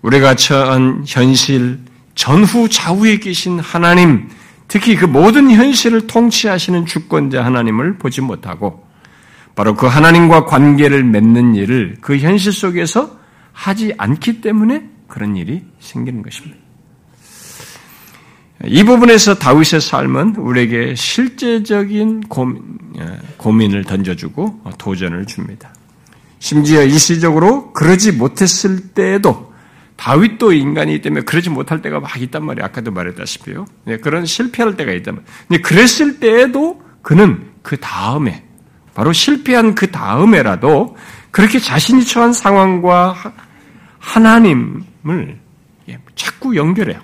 우리가 0.00 0.36
처한 0.36 1.04
현실, 1.06 1.80
전후 2.14 2.70
좌우에 2.70 3.18
계신 3.18 3.58
하나님, 3.58 4.30
특히 4.68 4.96
그 4.96 5.04
모든 5.04 5.50
현실을 5.50 6.06
통치하시는 6.06 6.86
주권자 6.86 7.44
하나님을 7.44 7.98
보지 7.98 8.20
못하고 8.20 8.84
바로 9.54 9.74
그 9.74 9.86
하나님과 9.86 10.44
관계를 10.44 11.04
맺는 11.04 11.54
일을 11.54 11.96
그 12.00 12.18
현실 12.18 12.52
속에서 12.52 13.18
하지 13.52 13.94
않기 13.96 14.40
때문에 14.40 14.88
그런 15.08 15.36
일이 15.36 15.62
생기는 15.80 16.22
것입니다. 16.22 16.56
이 18.64 18.84
부분에서 18.84 19.34
다윗의 19.34 19.80
삶은 19.80 20.36
우리에게 20.36 20.94
실제적인 20.94 22.24
고민, 22.28 23.74
을 23.74 23.84
던져주고 23.84 24.62
도전을 24.78 25.26
줍니다. 25.26 25.72
심지어 26.38 26.82
일시적으로 26.82 27.72
그러지 27.72 28.12
못했을 28.12 28.88
때에도 28.88 29.45
다윗도 29.96 30.52
인간이기 30.52 31.02
때문에 31.02 31.22
그러지 31.24 31.50
못할 31.50 31.82
때가 31.82 32.00
막 32.00 32.16
있단 32.20 32.44
말이에요. 32.44 32.64
아까도 32.64 32.90
말했다시피요. 32.90 33.66
네, 33.84 33.96
그런 33.96 34.26
실패할 34.26 34.76
때가 34.76 34.92
있단 34.92 35.16
말이에요. 35.16 35.62
그랬을 35.62 36.20
때에도 36.20 36.82
그는 37.02 37.50
그 37.62 37.76
다음에 37.78 38.44
바로 38.94 39.12
실패한 39.12 39.74
그 39.74 39.90
다음에라도 39.90 40.96
그렇게 41.30 41.58
자신이 41.58 42.04
처한 42.04 42.32
상황과 42.32 43.16
하나님을 43.98 45.38
예, 45.88 45.98
자꾸 46.14 46.56
연결해요. 46.56 47.00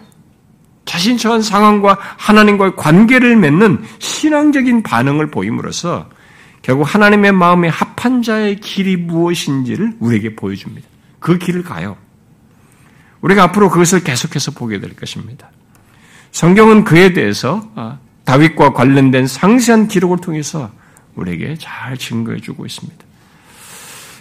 자신 0.84 1.16
처한 1.16 1.42
상황과 1.42 1.99
하나님과의 2.16 2.76
관계를 2.76 3.37
맺는 3.37 3.84
신앙적인 3.99 4.82
반응을 4.82 5.30
보임으로써 5.30 6.08
결국 6.61 6.82
하나님의 6.82 7.32
마음에 7.32 7.68
합한 7.68 8.22
자의 8.22 8.56
길이 8.56 8.96
무엇인지를 8.96 9.94
우리에게 10.00 10.37
보여줍니다. 10.37 10.88
그 11.18 11.38
길을 11.38 11.62
가요. 11.62 11.96
우리가 13.23 13.45
앞으로 13.45 13.71
그것을 13.71 14.05
계속해서 14.05 14.50
보게 14.52 14.79
될 14.79 14.95
것입니다. 14.95 15.50
성경은 16.33 16.85
그에 16.85 17.12
대해서 17.12 17.69
아, 17.75 17.99
다윗과 18.25 18.73
관련된 18.73 19.26
상세한 19.26 19.88
기록을 19.88 20.19
통해서 20.19 20.71
우리에게 21.14 21.57
잘 21.59 21.97
증거해 21.97 22.41
주고 22.41 22.67
있습니다. 22.67 23.05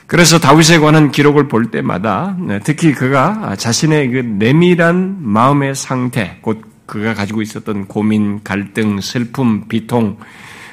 그래서 0.07 0.39
다윗에 0.39 0.79
관한 0.79 1.09
기록을 1.09 1.47
볼 1.47 1.71
때마다 1.71 2.35
네, 2.37 2.59
특히 2.63 2.93
그가 2.93 3.55
자신의 3.55 4.11
그 4.11 4.17
내밀한 4.17 5.17
마음의 5.21 5.73
상태, 5.73 6.37
곧 6.41 6.61
그가 6.85 7.13
가지고 7.13 7.41
있었던 7.41 7.87
고민, 7.87 8.43
갈등, 8.43 8.99
슬픔, 8.99 9.69
비통, 9.69 10.17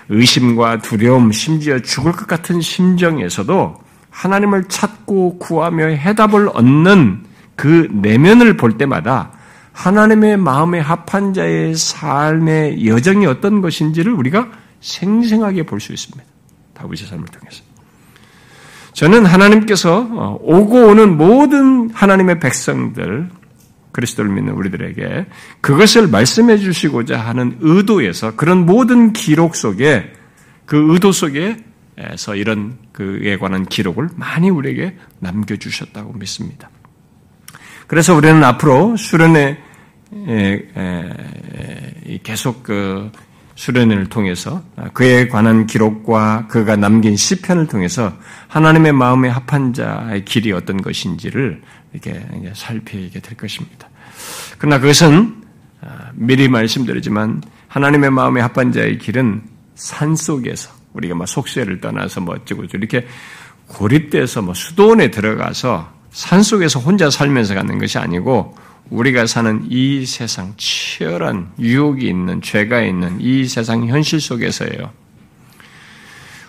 의심과 0.08 0.78
두려움, 0.78 1.30
심지어 1.30 1.78
죽을 1.78 2.11
것 2.11 2.26
같은 2.26 2.61
심정에서도 2.61 3.76
하나님을 4.11 4.64
찾고 4.64 5.38
구하며 5.38 5.87
해답을 5.87 6.50
얻는 6.52 7.27
그 7.58 7.88
내면을 7.90 8.56
볼 8.56 8.78
때마다 8.78 9.32
하나님의 9.72 10.36
마음에 10.36 10.78
합한 10.78 11.34
자의 11.34 11.74
삶의 11.74 12.86
여정이 12.86 13.26
어떤 13.26 13.60
것인지를 13.60 14.12
우리가 14.12 14.48
생생하게 14.80 15.64
볼 15.64 15.80
수 15.80 15.92
있습니다. 15.92 16.24
다윗의 16.74 17.08
삶을 17.08 17.26
통해서. 17.26 17.62
저는 18.92 19.26
하나님께서 19.26 20.08
어, 20.08 20.38
오고 20.40 20.86
오는 20.86 21.16
모든 21.16 21.90
하나님의 21.90 22.38
백성들, 22.38 23.28
그리스도를 23.90 24.30
믿는 24.30 24.52
우리들에게 24.52 25.26
그것을 25.60 26.06
말씀해 26.06 26.58
주시고자 26.58 27.18
하는 27.18 27.58
의도에서 27.60 28.36
그런 28.36 28.66
모든 28.66 29.12
기록 29.12 29.56
속에 29.56 30.12
그 30.64 30.92
의도 30.92 31.10
속에서 31.10 32.36
이런 32.36 32.78
그에 32.92 33.36
관한 33.36 33.66
기록을 33.66 34.10
많이 34.14 34.48
우리에게 34.48 34.96
남겨주셨다고 35.18 36.12
믿습니다. 36.12 36.70
그래서 37.88 38.14
우리는 38.14 38.45
앞으로 38.45 38.97
수련회 38.97 39.59
계속 42.23 42.62
그 42.62 43.11
수련회를 43.54 44.09
통해서 44.09 44.62
그에 44.92 45.26
관한 45.26 45.66
기록과 45.66 46.47
그가 46.49 46.76
남긴 46.76 47.16
시편을 47.16 47.66
통해서 47.66 48.12
하나님의 48.47 48.92
마음에 48.92 49.28
합한 49.30 49.73
자의 49.73 50.25
길이 50.25 50.52
어떤 50.52 50.80
것인지를 50.80 51.61
이렇게 51.92 52.23
살피게 52.54 53.21
될 53.21 53.37
것입니다. 53.37 53.88
그러나 54.59 54.78
그것은 54.78 55.42
아, 55.80 56.11
미리 56.12 56.49
말씀드리지만 56.49 57.42
하나님의 57.68 58.11
마음에 58.11 58.40
합한 58.42 58.73
자의 58.73 58.99
길은 58.99 59.42
산 59.75 60.14
속에서 60.14 60.71
우리가 60.92 61.14
막 61.14 61.26
속세를 61.26 61.80
떠나서 61.80 62.21
뭐 62.21 62.35
어쩌고 62.35 62.64
이렇게 62.64 63.07
고립돼서 63.68 64.42
뭐 64.42 64.54
수도원에 64.54 65.11
들어가서 65.11 65.97
산 66.10 66.42
속에서 66.42 66.80
혼자 66.80 67.10
살면서 67.10 67.54
가는 67.54 67.78
것이 67.78 67.98
아니고 67.98 68.56
우리가 68.90 69.26
사는 69.26 69.66
이 69.68 70.06
세상 70.06 70.54
치열한 70.56 71.52
유혹이 71.58 72.06
있는 72.08 72.40
죄가 72.40 72.82
있는 72.82 73.20
이 73.20 73.46
세상 73.46 73.86
현실 73.86 74.20
속에서예요. 74.20 74.90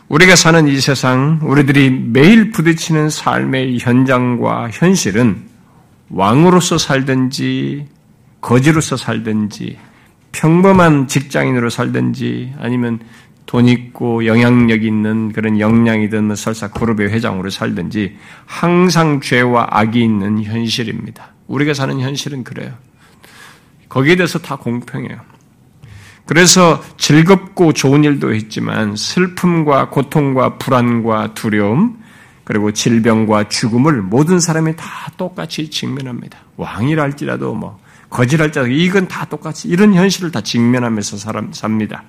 우리가 0.07 0.35
사는 0.35 0.67
이 0.67 0.79
세상, 0.79 1.39
우리들이 1.43 1.91
매일 1.91 2.51
부딪히는 2.51 3.11
삶의 3.11 3.77
현장과 3.79 4.69
현실은 4.71 5.47
왕으로서 6.09 6.79
살든지, 6.79 7.85
거지로서 8.41 8.97
살든지, 8.97 9.77
평범한 10.31 11.07
직장인으로 11.07 11.69
살든지, 11.69 12.53
아니면 12.57 12.99
돈 13.49 13.67
있고 13.67 14.27
영향력 14.27 14.83
있는 14.83 15.31
그런 15.33 15.59
역량이든 15.59 16.25
뭐 16.25 16.35
설사 16.35 16.67
그룹의 16.67 17.09
회장으로 17.09 17.49
살든지 17.49 18.15
항상 18.45 19.21
죄와 19.21 19.69
악이 19.71 20.03
있는 20.03 20.43
현실입니다. 20.43 21.33
우리가 21.47 21.73
사는 21.73 21.99
현실은 21.99 22.43
그래요. 22.43 22.71
거기에 23.89 24.17
대해서 24.17 24.37
다 24.37 24.55
공평해요. 24.55 25.19
그래서 26.27 26.79
즐겁고 26.97 27.73
좋은 27.73 28.03
일도 28.03 28.35
있지만 28.35 28.95
슬픔과 28.95 29.89
고통과 29.89 30.59
불안과 30.59 31.33
두려움 31.33 31.97
그리고 32.43 32.71
질병과 32.71 33.49
죽음을 33.49 34.03
모든 34.03 34.39
사람이 34.39 34.75
다 34.75 34.85
똑같이 35.17 35.71
직면합니다. 35.71 36.37
왕이랄지라도 36.57 37.55
뭐 37.55 37.79
거지랄지라도 38.11 38.69
이건 38.69 39.07
다 39.07 39.25
똑같이 39.25 39.69
이런 39.69 39.95
현실을 39.95 40.29
다 40.29 40.41
직면하면서 40.41 41.17
사람 41.17 41.51
삽니다. 41.51 42.03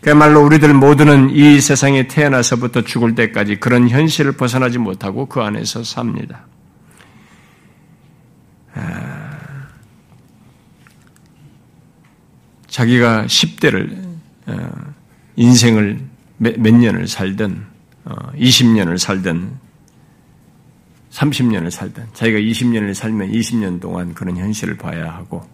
그야말로 0.00 0.42
우리들 0.44 0.72
모두는 0.72 1.30
이 1.30 1.60
세상에 1.60 2.06
태어나서부터 2.06 2.82
죽을 2.82 3.14
때까지 3.14 3.56
그런 3.56 3.88
현실을 3.88 4.32
벗어나지 4.32 4.78
못하고 4.78 5.26
그 5.26 5.40
안에서 5.40 5.84
삽니다. 5.84 6.46
아, 8.74 9.66
자기가 12.66 13.26
10대를 13.26 14.10
어, 14.46 14.70
인생을 15.36 16.00
몇, 16.38 16.58
몇 16.58 16.74
년을 16.74 17.06
살든 17.06 17.66
20년을 18.06 18.94
어, 18.94 18.96
살든 18.96 19.52
30년을 21.10 21.70
살든 21.70 22.06
자기가 22.14 22.38
20년을 22.38 22.94
살면 22.94 23.32
20년 23.32 23.80
동안 23.80 24.14
그런 24.14 24.38
현실을 24.38 24.78
봐야 24.78 25.12
하고 25.12 25.46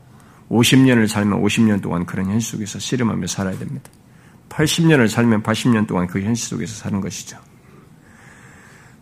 50년을 0.50 1.08
살면 1.08 1.42
50년 1.42 1.82
동안 1.82 2.06
그런 2.06 2.26
현실 2.26 2.52
속에서 2.52 2.78
씨름하며 2.78 3.26
살아야 3.26 3.58
됩니다. 3.58 3.90
80년을 4.48 5.08
살면 5.08 5.42
80년 5.42 5.86
동안 5.86 6.06
그 6.06 6.20
현실 6.20 6.48
속에서 6.48 6.74
사는 6.74 7.00
것이죠. 7.00 7.38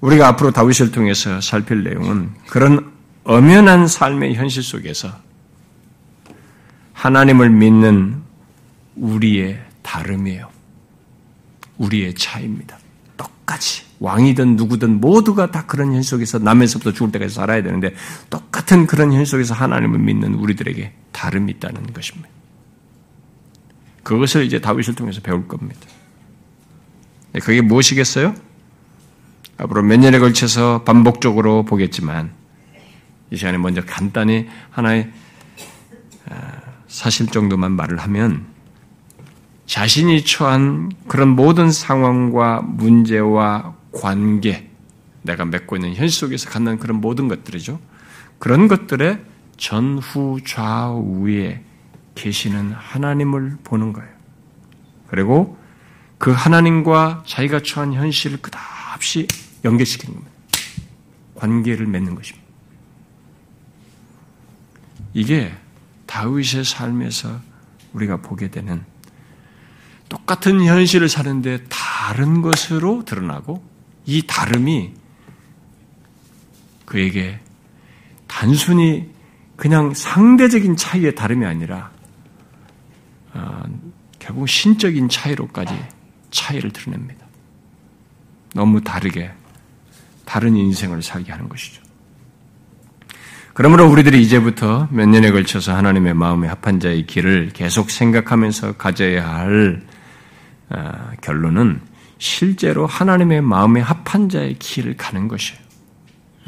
우리가 0.01 0.29
앞으로 0.29 0.51
다윗을 0.51 0.91
통해서 0.91 1.41
살필 1.41 1.85
내용은 1.85 2.31
그런 2.47 2.93
엄연한 3.25 3.89
삶의 3.89 4.35
현실 4.35 4.63
속에서 4.63 5.11
하나님을 6.93 7.51
믿는 7.51 8.23
우리의 8.97 9.61
다름이에요. 9.83 10.51
우리의 11.79 12.15
차이입니다. 12.15 12.79
똑같이 13.17 13.83
왕이든 13.99 14.57
누구든 14.57 15.01
모두가 15.01 15.51
다 15.51 15.65
그런 15.67 15.95
현실 15.95 16.11
속에서 16.11 16.39
남에서부터 16.39 16.93
죽을 16.93 17.13
때까지 17.13 17.35
살아야 17.35 17.63
되는데 17.63 17.95
똑같은 18.29 18.87
그런 18.87 19.13
현실 19.13 19.27
속에서 19.27 19.55
하나님을 19.55 19.99
믿는 19.99 20.35
우리들에게 20.35 20.93
다름이 21.13 21.53
있다는 21.53 21.93
것입니다. 21.93 22.34
그것을 24.05 24.45
이제 24.45 24.61
다윗을 24.61 24.95
통해서 24.95 25.21
배울 25.21 25.49
겁니다. 25.49 25.81
네, 27.33 27.41
그게 27.41 27.61
무엇이겠어요? 27.61 28.35
앞으로 29.57 29.83
몇 29.83 29.97
년에 29.99 30.19
걸쳐서 30.19 30.85
반복적으로 30.85 31.65
보겠지만 31.65 32.33
이 33.31 33.37
시간에 33.37 33.59
먼저 33.59 33.83
간단히 33.85 34.47
하나의 34.71 35.11
아, 36.29 36.53
사실 36.87 37.27
정도만 37.27 37.73
말을 37.73 37.99
하면 37.99 38.47
자신이 39.67 40.25
처한 40.25 40.93
그런 41.09 41.29
모든 41.29 41.71
상황과 41.71 42.63
문제와 42.63 43.75
관계, 43.93 44.69
내가 45.23 45.45
맺고 45.45 45.77
있는 45.77 45.95
현실 45.95 46.11
속에서 46.11 46.51
갖는 46.51 46.79
그런 46.79 47.01
모든 47.01 47.29
것들이죠. 47.29 47.81
그런 48.39 48.69
것들의 48.69 49.21
전후 49.57 50.39
좌우에 50.45 51.63
계시는 52.15 52.73
하나님을 52.73 53.59
보는 53.65 53.93
거예요. 53.93 54.11
그리고 55.09 55.59
그 56.19 56.31
하나님과 56.31 57.25
자기가 57.27 57.61
처한 57.61 57.93
현실을 57.93 58.39
끝없이 58.41 59.27
연결시키는 59.65 60.15
겁니다. 60.15 60.35
관계를 61.35 61.87
맺는 61.87 62.15
것입니다. 62.15 62.45
이게 65.13 65.55
다윗의 66.07 66.65
삶에서 66.65 67.41
우리가 67.93 68.19
보게 68.19 68.51
되는 68.51 68.83
똑같은 70.09 70.63
현실을 70.63 71.09
사는데 71.09 71.65
다른 71.69 72.43
것으로 72.43 73.05
드러나고 73.05 73.65
이 74.07 74.23
다름이 74.27 74.93
그에게 76.85 77.41
단순히 78.27 79.11
그냥 79.57 79.95
상대적인 79.95 80.77
차이의 80.77 81.15
다름이 81.15 81.47
아니라 81.47 81.91
어, 81.93 81.94
결국 84.19 84.49
신적인 84.49 85.09
차이로까지 85.09 85.75
차이를 86.31 86.71
드러냅니다. 86.71 87.27
너무 88.55 88.83
다르게 88.83 89.33
다른 90.25 90.57
인생을 90.57 91.03
살게 91.03 91.33
하는 91.33 91.49
것이죠. 91.49 91.83
그러므로 93.53 93.89
우리들이 93.89 94.21
이제부터 94.23 94.89
몇 94.91 95.07
년에 95.07 95.31
걸쳐서 95.31 95.77
하나님의 95.77 96.15
마음에 96.15 96.49
합한 96.49 96.81
자의 96.81 97.07
길을 97.07 97.51
계속 97.53 97.91
생각하면서 97.91 98.73
가져야 98.77 99.29
할 99.29 99.83
어, 100.71 101.11
결론은 101.21 101.81
실제로 102.19 102.87
하나님의 102.87 103.43
마음에 103.43 103.81
합한 103.81 104.29
자의 104.29 104.55
길을 104.59 104.97
가는 104.97 105.29
것이에요. 105.29 105.61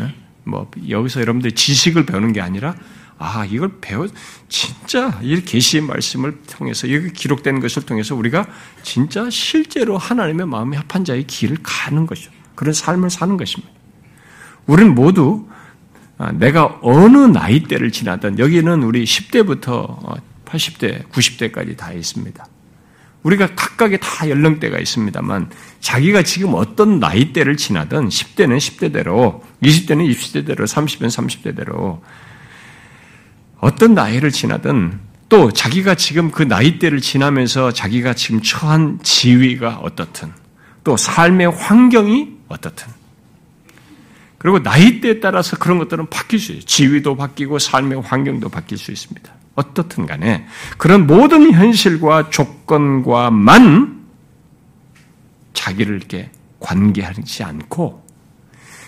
예? 0.01 0.15
뭐 0.45 0.71
여기서 0.89 1.21
여러분들 1.21 1.53
지식을 1.53 2.07
배우는 2.07 2.33
게 2.33 2.41
아니라 2.41 2.75
아 3.19 3.47
이걸 3.47 3.79
배워 3.81 4.07
진짜 4.49 5.19
이 5.23 5.41
계시의 5.41 5.83
말씀을 5.83 6.43
통해서 6.43 6.93
여기 6.93 7.13
기록된 7.13 7.61
것을 7.61 7.85
통해서 7.85 8.15
우리가 8.15 8.47
진짜 8.83 9.31
실제로 9.31 9.97
하나님의 9.97 10.47
마음에 10.47 10.77
합한 10.77 11.05
자의 11.05 11.27
길을 11.27 11.59
가는 11.63 12.07
것이죠. 12.07 12.31
그런 12.55 12.75
삶을 12.75 13.11
사는 13.11 13.37
것입니다. 13.37 13.73
우리는 14.67 14.95
모두 14.95 15.49
아, 16.19 16.33
내가 16.33 16.79
어느 16.83 17.19
나이 17.19 17.63
대를 17.63 17.91
지나든 17.91 18.39
여기는 18.39 18.83
우리 18.83 19.05
10대부터 19.05 20.19
80대, 20.47 21.09
90대까지 21.11 21.77
다 21.77 21.93
있습니다. 21.93 22.47
우리가 23.23 23.55
각각의 23.55 23.99
다 24.01 24.29
연령대가 24.29 24.79
있습니다만 24.79 25.51
자기가 25.81 26.23
지금 26.23 26.55
어떤 26.55 27.01
나이대를 27.01 27.57
지나든 27.57 28.09
10대는 28.09 28.57
10대대로, 28.59 29.43
20대는 29.63 30.09
20대대로, 30.11 30.61
30대는 30.61 31.09
30대대로 31.09 32.01
어떤 33.61 33.95
나이를 33.95 34.31
지나든 34.31 35.01
또 35.29 35.51
자기가 35.51 35.95
지금 35.95 36.31
그 36.31 36.43
나이대를 36.43 37.01
지나면서 37.01 37.73
자기가 37.73 38.15
지금 38.15 38.41
처한 38.43 39.01
지위가 39.03 39.79
어떻든 39.83 40.33
또 40.85 40.97
삶의 40.97 41.51
환경이 41.51 42.37
어떻든 42.49 42.87
그리고 44.39 44.59
나이대에 44.61 45.19
따라서 45.19 45.57
그런 45.57 45.79
것들은 45.79 46.09
바뀔 46.09 46.39
수 46.39 46.53
있어요. 46.53 46.65
지위도 46.65 47.17
바뀌고 47.17 47.59
삶의 47.59 48.03
환경도 48.03 48.49
바뀔 48.49 48.79
수 48.79 48.93
있습니다. 48.93 49.33
어떻든 49.57 50.07
간에 50.07 50.47
그런 50.77 51.07
모든 51.07 51.53
현실과 51.53 52.31
조건과만 52.31 54.05
자기를 55.55 55.97
이렇게 55.97 56.31
관계하지 56.61 57.43
않고 57.43 58.07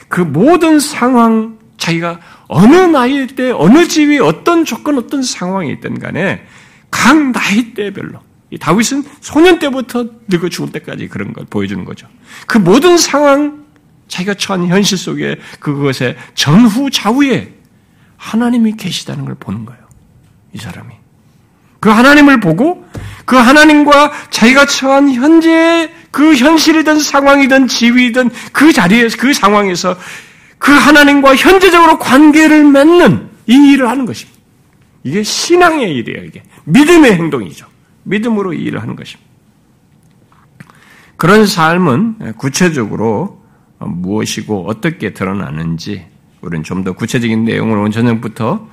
그 0.09 0.21
모든 0.21 0.79
상황 0.79 1.59
자기가 1.79 2.21
어느 2.49 2.75
나이 2.75 3.27
때 3.27 3.51
어느 3.51 3.87
지위 3.87 4.19
어떤 4.19 4.65
조건 4.65 4.99
어떤 4.99 5.23
상황이 5.23 5.71
있든 5.73 5.99
간에 5.99 6.45
각 6.91 7.31
나이대별로 7.31 8.21
다윗은 8.59 9.05
소년 9.21 9.59
때부터 9.59 10.07
늙어 10.27 10.49
죽을 10.49 10.73
때까지 10.73 11.09
그런 11.09 11.35
걸 11.35 11.45
보여주는 11.49 11.85
거죠. 11.85 12.09
그 12.47 12.57
모든 12.57 12.97
상황 12.97 13.67
자기가 14.09 14.35
처한 14.35 14.67
현실 14.67 14.97
속에 14.97 15.37
그것의 15.61 16.17
전후 16.35 16.91
좌우에 16.91 17.55
하나님이 18.17 18.77
계시다는 18.77 19.27
걸 19.27 19.35
보는 19.35 19.67
거예요. 19.67 19.83
이 20.55 20.59
사람이. 20.59 20.95
그 21.81 21.91
하나님을 21.91 22.41
보고 22.41 22.87
그 23.27 23.37
하나님과 23.37 24.13
자기가 24.31 24.65
처한 24.65 25.13
현재의 25.13 25.93
그 26.11 26.35
현실이든 26.35 26.99
상황이든 26.99 27.69
지위든 27.69 28.31
그 28.53 28.73
자리에서 28.73 29.19
그 29.19 29.35
상황에서 29.35 29.97
그 30.59 30.73
하나님과 30.73 31.37
현재적으로 31.37 31.99
관계를 31.99 32.65
맺는 32.65 33.29
이 33.47 33.73
일을 33.73 33.89
하는 33.89 34.05
것입니다. 34.07 34.39
이게 35.05 35.23
신앙의 35.23 35.95
일이에요, 35.95 36.25
이게. 36.25 36.43
믿음의 36.65 37.15
행동이죠. 37.15 37.67
믿음으로 38.05 38.53
이 38.53 38.63
일을 38.63 38.83
하는 38.83 38.97
것입니다. 38.97 39.29
그런 41.17 41.47
삶은 41.47 42.35
구체적으로 42.37 43.43
무엇이고 43.79 44.69
어떻게 44.69 45.13
드러나는지 45.13 46.05
우리는 46.41 46.63
좀 46.63 46.85
더 46.85 46.93
구체적인 46.93 47.45
내용을 47.45 47.79
오늘 47.79 47.91
저녁부터 47.91 48.69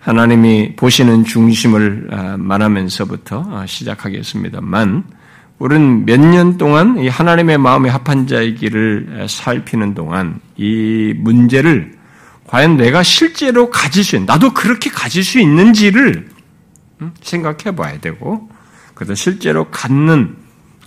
하나님이 0.00 0.76
보시는 0.76 1.24
중심을 1.24 2.08
아, 2.10 2.36
말하면서부터 2.38 3.46
아, 3.50 3.66
시작하겠습니다만, 3.66 5.04
우리는 5.60 6.06
몇 6.06 6.18
년 6.18 6.56
동안 6.56 6.98
이 6.98 7.08
하나님의 7.08 7.58
마음에 7.58 7.90
합한 7.90 8.26
자의 8.26 8.54
길을 8.54 9.26
살피는 9.28 9.94
동안 9.94 10.40
이 10.56 11.12
문제를 11.16 11.98
과연 12.46 12.78
내가 12.78 13.02
실제로 13.02 13.70
가질 13.70 14.02
수 14.02 14.16
있는, 14.16 14.26
나도 14.26 14.54
그렇게 14.54 14.90
가질 14.90 15.22
수 15.22 15.38
있는지를 15.38 16.28
음, 17.02 17.14
생각해 17.20 17.76
봐야 17.76 18.00
되고, 18.00 18.48
그래서 18.94 19.14
실제로 19.14 19.70
갖는 19.70 20.36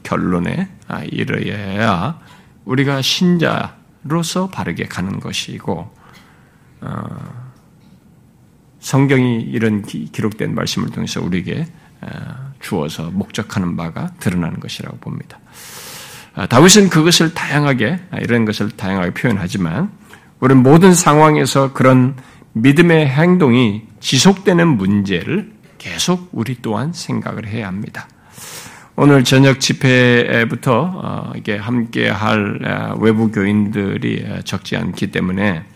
결론에 0.01 0.69
아, 0.88 1.03
이르어야 1.03 2.19
우리가 2.65 3.01
신자로서 3.01 4.49
바르게 4.51 4.86
가는 4.86 5.19
것이고 5.19 5.95
어, 6.81 7.03
성경이 8.79 9.41
이런 9.41 9.83
기록된 9.83 10.53
말씀을 10.55 10.89
통해서 10.89 11.21
우리에게 11.21 11.67
어, 12.01 12.52
주어서 12.63 13.12
목적하는 13.12 13.78
바가 13.78 14.13
드러나는 14.19 14.60
것이라고 14.60 14.97
봅니다. 14.97 15.39
아, 16.34 16.47
다윗은 16.47 16.89
그것을 16.89 17.36
다양하게 17.36 17.99
이런 18.21 18.45
것을 18.45 18.71
다양하게 18.71 19.12
표현하지만 19.12 19.91
우리는 20.39 20.63
모든 20.63 20.93
상황에서 20.93 21.73
그런 21.73 22.15
믿음의 22.54 23.08
행동이 23.08 23.84
지속되는 23.99 24.67
문제를 24.67 25.52
계속 25.78 26.30
우리 26.32 26.58
또한 26.62 26.91
생각을 26.93 27.47
해야 27.47 27.67
합니다. 27.67 28.08
오늘 28.95 29.23
저녁 29.23 29.60
집회부터 29.60 30.91
어, 30.95 31.34
이게 31.36 31.58
함께 31.58 32.10
할 32.10 32.60
어, 32.63 32.95
외부 32.99 33.32
교인들이 33.32 34.26
적지 34.45 34.78
않기 34.78 35.12
때문에 35.12 35.58
어, 35.60 35.72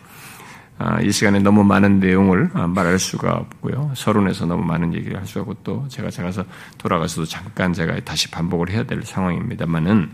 이 1.03 1.11
시간에 1.11 1.39
너무 1.39 1.63
많은 1.63 1.99
내용을 1.99 2.51
말할 2.53 2.99
수가 2.99 3.33
없고요. 3.33 3.91
서론에서 3.95 4.45
너무 4.45 4.63
많은 4.63 4.93
얘기를 4.93 5.17
할 5.17 5.25
수가 5.25 5.41
없고 5.41 5.55
또 5.63 5.85
제가 5.89 6.09
제가서 6.09 6.43
돌아가서도 6.77 7.25
잠깐 7.25 7.73
제가 7.73 7.99
다시 8.01 8.29
반복을 8.29 8.69
해야 8.69 8.83
될 8.83 9.01
상황입니다만은 9.03 10.11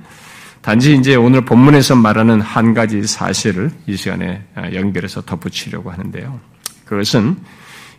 단지 0.61 0.95
이제 0.95 1.15
오늘 1.15 1.43
본문에서 1.43 1.95
말하는 1.97 2.39
한 2.39 2.73
가지 2.73 3.05
사실을 3.05 3.69
이 3.87 3.97
시간에 3.97 4.41
연결해서 4.73 5.21
덧붙이려고 5.21 5.91
하는데요. 5.91 6.39
그것은 6.85 7.35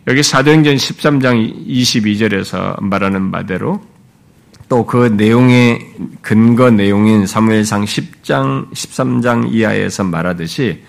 여기 0.07 0.23
사도행전 0.23 0.75
13장 0.75 1.67
22절에서 1.67 2.81
말하는 2.81 3.31
바대로 3.31 3.81
또 4.67 4.83
그 4.85 5.13
내용의 5.15 5.93
근거 6.23 6.71
내용인 6.71 7.27
사무엘상 7.27 7.85
10장 7.85 8.71
13장 8.71 9.53
이하에서 9.53 10.03
말하듯이 10.03 10.83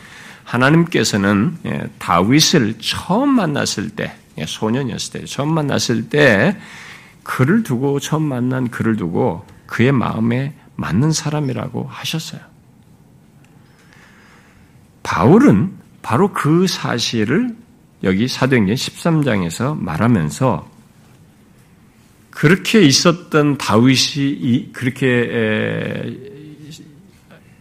하나님께서는 0.47 1.59
예, 1.67 1.89
다윗을 1.99 2.79
처음 2.79 3.31
만났을 3.31 3.91
때 3.91 4.17
예, 4.39 4.47
소년이었을 4.47 5.21
때 5.21 5.27
처음 5.27 5.53
만났을 5.53 6.09
때 6.09 6.57
그를 7.25 7.65
두고 7.65 7.99
처음 7.99 8.23
만난 8.23 8.71
그를 8.71 8.97
두고 8.97 9.45
그의 9.67 9.91
마음에 9.93 10.55
맞는 10.77 11.13
사람이라고 11.13 11.89
하셨어요. 11.91 12.41
바울은 15.03 15.73
바로 16.03 16.33
그 16.33 16.67
사실을 16.67 17.57
여기 18.05 18.29
사도행전 18.29 18.77
13장에서 18.77 19.77
말하면서 19.77 20.71
그렇게 22.31 22.83
있었던 22.83 23.59
다윗이 23.59 24.73
그렇게 24.73 26.15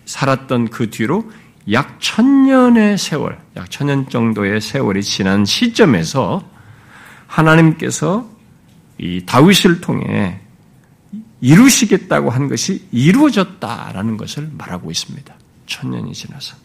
살았던 0.05 0.69
그 0.69 0.89
뒤로 0.89 1.31
약 1.71 1.97
천년의 1.99 2.97
세월, 2.97 3.39
약 3.55 3.71
천년 3.71 4.07
정도의 4.09 4.61
세월이 4.61 5.01
지난 5.03 5.45
시점에서 5.45 6.43
하나님께서 7.27 8.29
이 8.97 9.25
다윗을 9.25 9.81
통해 9.81 10.39
이루시겠다고 11.41 12.29
한 12.29 12.47
것이 12.47 12.87
이루어졌다라는 12.91 14.17
것을 14.17 14.49
말하고 14.57 14.91
있습니다. 14.91 15.33
천년이 15.65 16.13
지나서. 16.13 16.55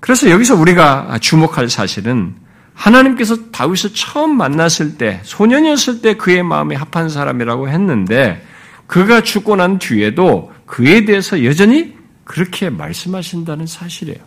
그래서 0.00 0.30
여기서 0.30 0.54
우리가 0.56 1.18
주목할 1.20 1.68
사실은 1.68 2.34
하나님께서 2.74 3.50
다윗을 3.50 3.94
처음 3.94 4.36
만났을 4.36 4.98
때, 4.98 5.20
소년이었을 5.24 6.02
때 6.02 6.14
그의 6.14 6.42
마음에 6.42 6.74
합한 6.74 7.08
사람이라고 7.08 7.68
했는데, 7.68 8.44
그가 8.86 9.22
죽고 9.22 9.56
난 9.56 9.78
뒤에도 9.78 10.52
그에 10.66 11.04
대해서 11.04 11.42
여전히 11.44 11.96
그렇게 12.26 12.68
말씀하신다는 12.68 13.66
사실이에요. 13.66 14.18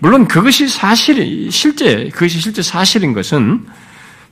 물론 0.00 0.26
그것이 0.26 0.66
사실이, 0.66 1.50
실제, 1.50 2.08
그것이 2.08 2.40
실제 2.40 2.62
사실인 2.62 3.12
것은 3.12 3.66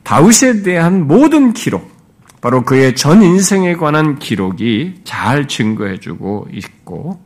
다윗에 0.03 0.62
대한 0.62 1.07
모든 1.07 1.53
기록, 1.53 1.95
바로 2.41 2.65
그의 2.65 2.97
전 2.97 3.23
인생에 3.23 3.75
관한 3.75 4.19
기록이 4.19 5.03
잘 5.05 5.47
증거해주고 5.47 6.49
있고, 6.53 7.25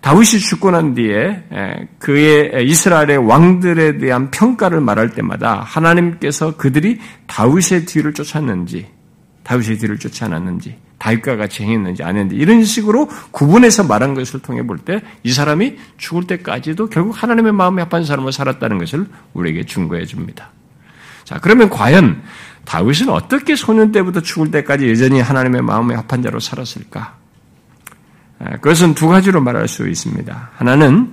다윗이 0.00 0.40
죽고 0.40 0.70
난 0.70 0.94
뒤에 0.94 1.44
그의 1.98 2.66
이스라엘의 2.68 3.18
왕들에 3.18 3.98
대한 3.98 4.30
평가를 4.30 4.80
말할 4.80 5.10
때마다 5.10 5.60
하나님께서 5.60 6.56
그들이 6.56 6.98
다윗의 7.26 7.86
뒤를 7.86 8.12
쫓았는지, 8.12 8.86
다윗의 9.44 9.78
뒤를 9.78 9.98
쫓지 9.98 10.24
않았는지, 10.24 10.76
다윗과 11.04 11.36
같이 11.36 11.62
행했는지 11.64 12.02
안 12.02 12.16
했는지 12.16 12.36
이런 12.36 12.64
식으로 12.64 13.08
구분해서 13.30 13.84
말한 13.84 14.14
것을 14.14 14.40
통해 14.40 14.62
볼 14.66 14.78
때 14.78 15.02
이 15.22 15.32
사람이 15.32 15.76
죽을 15.98 16.26
때까지도 16.26 16.88
결국 16.88 17.22
하나님의 17.22 17.52
마음에 17.52 17.82
합한 17.82 18.06
사람으로 18.06 18.30
살았다는 18.32 18.78
것을 18.78 19.06
우리에게 19.34 19.66
증거해 19.66 20.06
줍니다. 20.06 20.50
자, 21.24 21.38
그러면 21.40 21.68
과연 21.68 22.22
다윗은 22.64 23.10
어떻게 23.10 23.54
소년 23.54 23.92
때부터 23.92 24.20
죽을 24.20 24.50
때까지 24.50 24.88
여전히 24.88 25.20
하나님의 25.20 25.60
마음에 25.60 25.94
합한 25.94 26.22
자로 26.22 26.40
살았을까? 26.40 27.16
그것은 28.38 28.94
두 28.94 29.08
가지로 29.08 29.42
말할 29.42 29.68
수 29.68 29.86
있습니다. 29.86 30.50
하나는 30.56 31.12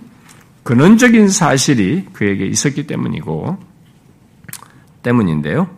근원적인 0.63 1.27
사실이 1.27 2.07
그에게 2.13 2.45
있었기 2.45 2.87
때문이고, 2.87 3.57
때문인데요. 5.03 5.69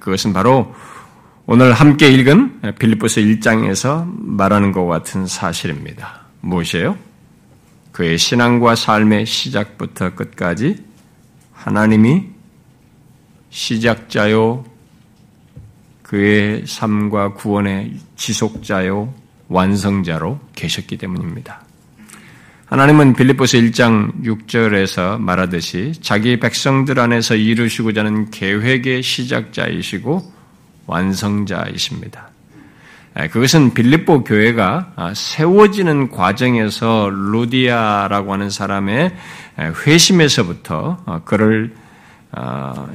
그것은 0.00 0.32
바로 0.32 0.74
오늘 1.50 1.72
함께 1.72 2.10
읽은 2.10 2.60
빌립보서 2.78 3.22
1장에서 3.22 4.06
말하는 4.20 4.70
것 4.70 4.84
같은 4.84 5.26
사실입니다. 5.26 6.26
무엇이에요? 6.42 6.98
그의 7.90 8.18
신앙과 8.18 8.74
삶의 8.74 9.24
시작부터 9.24 10.14
끝까지 10.14 10.84
하나님이 11.54 12.24
시작자요, 13.48 14.66
그의 16.02 16.64
삶과 16.66 17.32
구원의 17.32 17.94
지속자요, 18.16 19.14
완성자로 19.48 20.40
계셨기 20.54 20.98
때문입니다. 20.98 21.62
하나님은 22.66 23.14
빌립보서 23.14 23.56
1장 23.56 24.22
6절에서 24.22 25.18
말하듯이 25.18 25.92
자기 26.02 26.38
백성들 26.38 27.00
안에서 27.00 27.36
이루시고자 27.36 28.00
하는 28.00 28.30
계획의 28.30 29.02
시작자이시고 29.02 30.36
완성자이십니다. 30.88 32.28
그것은 33.30 33.74
빌립보 33.74 34.24
교회가 34.24 35.12
세워지는 35.14 36.10
과정에서 36.10 37.10
루디아라고 37.10 38.32
하는 38.32 38.50
사람의 38.50 39.14
회심에서부터 39.86 41.22
그를 41.24 41.72
아, 41.74 41.87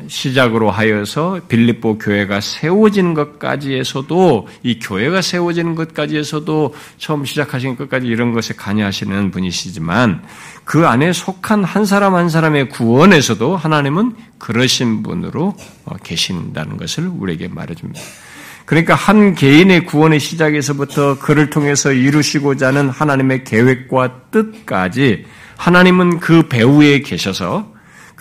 시작으로 0.07 0.69
하여서 0.69 1.39
빌립보 1.47 1.97
교회가 1.97 2.39
세워지는 2.39 3.13
것까지에서도 3.13 4.47
이 4.61 4.79
교회가 4.79 5.21
세워지는 5.21 5.75
것까지에서도 5.75 6.75
처음 6.97 7.25
시작하신 7.25 7.75
것까지 7.75 8.07
이런 8.07 8.33
것에 8.33 8.53
관여하시는 8.53 9.31
분이시지만 9.31 10.23
그 10.63 10.87
안에 10.87 11.13
속한 11.13 11.63
한 11.63 11.85
사람 11.85 12.15
한 12.15 12.29
사람의 12.29 12.69
구원에서도 12.69 13.57
하나님은 13.57 14.15
그러신 14.37 15.03
분으로 15.03 15.55
어, 15.85 15.95
계신다는 16.03 16.77
것을 16.77 17.07
우리에게 17.07 17.47
말해줍니다. 17.47 17.99
그러니까 18.65 18.95
한 18.95 19.35
개인의 19.35 19.85
구원의 19.85 20.19
시작에서부터 20.19 21.19
그를 21.19 21.49
통해서 21.49 21.91
이루시고자 21.91 22.67
하는 22.67 22.89
하나님의 22.89 23.43
계획과 23.43 24.29
뜻까지 24.31 25.25
하나님은 25.57 26.19
그 26.19 26.47
배후에 26.47 26.99
계셔서 26.99 27.72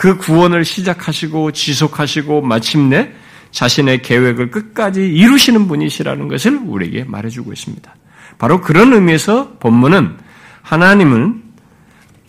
그 0.02 0.16
구원을 0.16 0.64
시작하시고 0.64 1.52
지속하시고 1.52 2.42
마침내 2.42 3.12
자신의 3.52 4.02
계획을 4.02 4.50
끝까지 4.50 5.00
이루시는 5.00 5.68
분이시라는 5.68 6.26
것을 6.26 6.56
우리에게 6.56 7.04
말해주고 7.04 7.52
있습니다. 7.52 7.94
바로 8.36 8.60
그런 8.60 8.92
의미에서 8.94 9.58
본문은 9.60 10.16
하나님은 10.62 11.44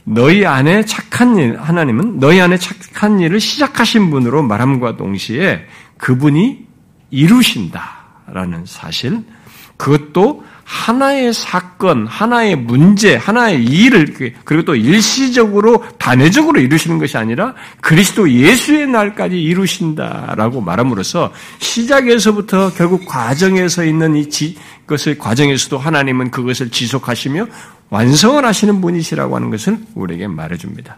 너희 0.03 0.45
안에 0.45 0.85
착한 0.85 1.35
일, 1.39 1.59
하나님은 1.59 2.19
너희 2.19 2.39
안에 2.41 2.59
착한 2.59 3.19
일을 3.19 3.39
시작하신 3.39 4.11
분으로 4.11 4.43
말함과 4.43 4.95
동시에 4.95 5.65
그분이 5.97 6.67
이루신다라는 7.09 8.65
사실, 8.67 9.23
그것도 9.77 10.45
하나의 10.63 11.33
사건, 11.33 12.07
하나의 12.07 12.55
문제, 12.55 13.15
하나의 13.15 13.63
일을 13.63 14.13
그리고 14.43 14.63
또 14.63 14.75
일시적으로 14.75 15.83
단회적으로 15.97 16.59
이루시는 16.59 16.99
것이 16.99 17.17
아니라 17.17 17.53
그리스도 17.81 18.29
예수의 18.29 18.87
날까지 18.87 19.41
이루신다라고 19.41 20.61
말함으로써 20.61 21.33
시작에서부터 21.59 22.73
결국 22.73 23.05
과정에서 23.05 23.83
있는 23.83 24.15
이 24.15 24.29
지, 24.29 24.55
것을 24.87 25.17
과정에서도 25.17 25.77
하나님은 25.77 26.31
그것을 26.31 26.69
지속하시며 26.69 27.47
완성을 27.89 28.43
하시는 28.43 28.81
분이시라고 28.81 29.35
하는 29.35 29.49
것을 29.49 29.77
우리에게 29.95 30.27
말해줍니다. 30.27 30.97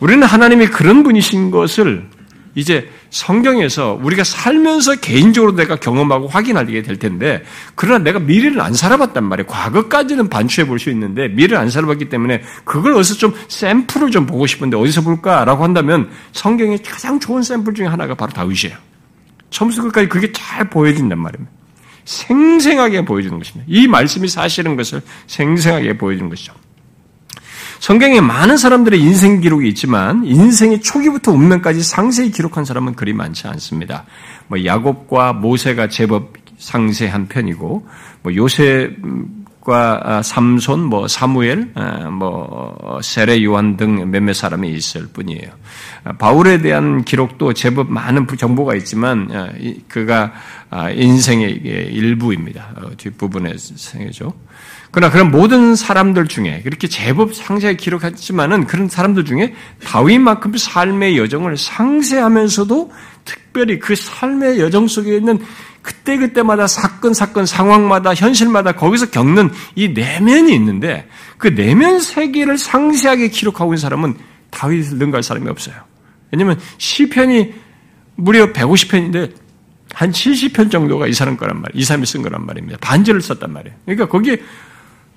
우리는 0.00 0.22
하나님이 0.26 0.68
그런 0.68 1.02
분이신 1.02 1.50
것을 1.50 2.08
이제 2.54 2.90
성경에서 3.10 3.98
우리가 4.02 4.24
살면서 4.24 4.96
개인적으로 4.96 5.54
내가 5.54 5.76
경험하고 5.76 6.28
확인하게 6.28 6.82
될 6.82 6.98
텐데, 6.98 7.42
그러나 7.74 7.98
내가 7.98 8.18
미래를 8.18 8.60
안 8.60 8.74
살아봤단 8.74 9.24
말이에요. 9.24 9.46
과거까지는 9.46 10.28
반추해 10.28 10.66
볼 10.66 10.78
수 10.78 10.90
있는데, 10.90 11.28
미래를 11.28 11.56
안 11.56 11.70
살아봤기 11.70 12.08
때문에, 12.08 12.42
그걸 12.64 12.94
어디서 12.94 13.14
좀 13.14 13.34
샘플을 13.48 14.10
좀 14.10 14.26
보고 14.26 14.46
싶은데, 14.46 14.76
어디서 14.76 15.02
볼까라고 15.02 15.64
한다면, 15.64 16.10
성경의 16.32 16.82
가장 16.82 17.18
좋은 17.18 17.42
샘플 17.42 17.74
중에 17.74 17.86
하나가 17.86 18.14
바로 18.14 18.32
다윗이에요. 18.32 18.76
처음부터 19.50 19.82
끝까지 19.82 20.08
그게 20.08 20.30
잘 20.32 20.68
보여진단 20.68 21.18
말입니다. 21.18 21.50
생생하게 22.04 23.04
보여주는 23.04 23.36
것입니다. 23.38 23.64
이 23.68 23.86
말씀이 23.86 24.28
사실인 24.28 24.76
것을 24.76 25.02
생생하게 25.26 25.98
보여주는 25.98 26.28
것이죠. 26.28 26.52
성경에 27.80 28.20
많은 28.20 28.56
사람들의 28.56 29.00
인생 29.00 29.40
기록이 29.40 29.68
있지만 29.68 30.24
인생의 30.24 30.80
초기부터 30.80 31.32
운명까지 31.32 31.82
상세히 31.82 32.30
기록한 32.30 32.64
사람은 32.64 32.94
그리 32.94 33.12
많지 33.12 33.46
않습니다. 33.46 34.04
뭐 34.48 34.64
야곱과 34.64 35.34
모세가 35.34 35.88
제법 35.88 36.32
상세한 36.58 37.28
편이고 37.28 37.86
뭐 38.22 38.34
요셉과 38.34 40.00
아, 40.02 40.22
삼손, 40.22 40.84
뭐 40.84 41.06
사무엘, 41.06 41.70
아, 41.74 42.10
뭐 42.10 42.98
세례 43.02 43.42
요한 43.44 43.76
등 43.76 44.10
몇몇 44.10 44.32
사람이 44.32 44.68
있을 44.70 45.06
뿐이에요. 45.08 45.50
아, 46.08 46.12
바울에 46.12 46.62
대한 46.62 47.04
기록도 47.04 47.52
제법 47.52 47.92
많은 47.92 48.26
정보가 48.26 48.74
있지만 48.76 49.28
그가 49.88 50.32
인생의 50.94 51.50
일부입니다. 51.52 52.72
어, 52.76 52.90
뒷부분의 52.96 53.56
생애죠. 53.58 54.32
그러나 54.90 55.12
그런 55.12 55.30
모든 55.30 55.76
사람들 55.76 56.28
중에 56.28 56.62
그렇게 56.64 56.88
제법 56.88 57.34
상세하게 57.34 57.76
기록했지만은 57.76 58.66
그런 58.66 58.88
사람들 58.88 59.26
중에 59.26 59.54
다윗만큼 59.84 60.56
삶의 60.56 61.18
여정을 61.18 61.58
상세하면서도 61.58 62.90
특별히 63.26 63.78
그 63.78 63.94
삶의 63.94 64.60
여정 64.60 64.88
속에 64.88 65.14
있는 65.14 65.38
그때그때마다 65.82 66.66
사건, 66.66 67.12
사건, 67.12 67.44
상황마다, 67.44 68.14
현실마다 68.14 68.72
거기서 68.72 69.10
겪는 69.10 69.50
이 69.74 69.88
내면이 69.88 70.54
있는데 70.54 71.06
그 71.36 71.54
내면 71.54 72.00
세계를 72.00 72.56
상세하게 72.56 73.28
기록하고 73.28 73.74
있는 73.74 73.82
사람은 73.82 74.16
다윗을 74.50 74.96
능가할 74.96 75.22
사람이 75.22 75.48
없어요. 75.50 75.87
왜냐면 76.30 76.58
시편이 76.78 77.54
무려 78.16 78.52
150편인데 78.52 79.34
한 79.94 80.10
70편 80.10 80.70
정도가 80.70 81.06
이 81.06 81.12
사람 81.12 81.36
거란 81.36 81.60
말이에요. 81.60 81.80
이 81.80 81.84
사람이 81.84 82.06
쓴 82.06 82.22
거란 82.22 82.44
말입니다. 82.44 82.78
반절을 82.80 83.22
썼단 83.22 83.52
말이에요. 83.52 83.76
그러니까 83.84 84.08
거기에 84.08 84.42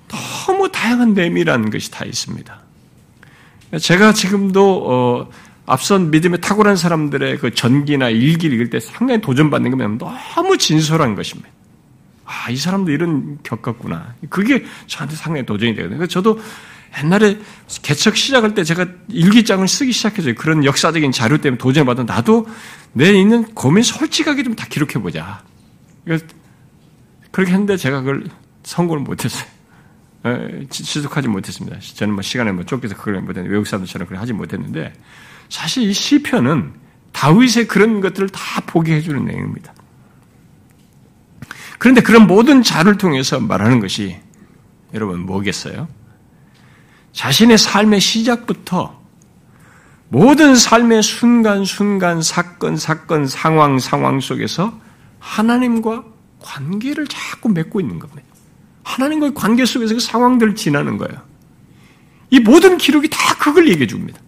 너무 0.08 0.70
다양한 0.70 1.14
내밀한 1.14 1.70
것이 1.70 1.90
다 1.90 2.04
있습니다. 2.04 2.60
제가 3.80 4.12
지금도 4.12 4.84
어, 4.86 5.30
앞선 5.66 6.10
믿음에 6.10 6.38
탁월한 6.38 6.76
사람들의 6.76 7.38
그 7.38 7.54
전기나 7.54 8.10
일기를 8.10 8.54
읽을 8.54 8.70
때 8.70 8.80
상당히 8.80 9.20
도전받는 9.20 9.70
게 9.70 9.76
뭐냐면 9.76 9.98
너무 9.98 10.58
진솔한 10.58 11.14
것입니다. 11.14 11.48
아, 12.24 12.50
이 12.50 12.56
사람도 12.56 12.90
이런 12.90 13.38
겪었구나. 13.42 14.14
그게 14.30 14.64
저한테 14.86 15.16
상당히 15.16 15.44
도전이 15.44 15.74
되거든요. 15.74 15.98
그래서 15.98 16.10
저도 16.10 16.40
옛날에 16.98 17.38
개척 17.82 18.16
시작할 18.16 18.54
때 18.54 18.64
제가 18.64 18.86
일기장을 19.08 19.66
쓰기 19.66 19.92
시작해서 19.92 20.32
그런 20.34 20.64
역사적인 20.64 21.10
자료 21.12 21.38
때문에 21.38 21.58
도전을 21.58 21.86
받은 21.86 22.06
나도 22.06 22.46
내 22.92 23.12
있는 23.12 23.44
고민 23.54 23.82
솔직하게 23.82 24.42
좀 24.42 24.54
다 24.54 24.66
기록해보자. 24.66 25.42
그렇게 27.30 27.52
했는데 27.52 27.76
제가 27.76 28.00
그걸 28.00 28.24
성공을 28.64 29.02
못했어요. 29.02 29.48
지속하지 30.68 31.28
못했습니다. 31.28 31.78
저는 31.94 32.14
뭐 32.14 32.22
시간에 32.22 32.52
뭐 32.52 32.64
쫓겨서 32.64 32.94
그걸 32.94 33.14
못했는데 33.22 33.48
외국 33.50 33.66
사람들처럼 33.66 34.06
그걸 34.06 34.20
하지 34.20 34.32
못했는데 34.34 34.92
사실 35.48 35.84
이 35.84 35.92
시편은 35.92 36.74
다윗의 37.12 37.68
그런 37.68 38.00
것들을 38.00 38.28
다 38.28 38.60
보게 38.66 38.96
해주는 38.96 39.24
내용입니다. 39.24 39.72
그런데 41.78 42.02
그런 42.02 42.26
모든 42.26 42.62
자를 42.62 42.98
통해서 42.98 43.40
말하는 43.40 43.80
것이 43.80 44.18
여러분 44.94 45.20
뭐겠어요? 45.20 45.88
자신의 47.12 47.58
삶의 47.58 48.00
시작부터 48.00 49.00
모든 50.08 50.54
삶의 50.54 51.02
순간순간 51.02 52.22
사건, 52.22 52.76
사건, 52.76 53.26
상황, 53.26 53.78
상황 53.78 54.20
속에서 54.20 54.78
하나님과 55.18 56.04
관계를 56.40 57.06
자꾸 57.06 57.48
맺고 57.48 57.80
있는 57.80 57.98
겁니다. 57.98 58.28
하나님과의 58.82 59.34
관계 59.34 59.64
속에서 59.64 59.94
그 59.94 60.00
상황들을 60.00 60.54
지나는 60.54 60.98
거예요. 60.98 61.22
이 62.30 62.40
모든 62.40 62.76
기록이 62.76 63.08
다 63.08 63.36
그걸 63.38 63.68
얘기해 63.68 63.86
줍니다. 63.86 64.18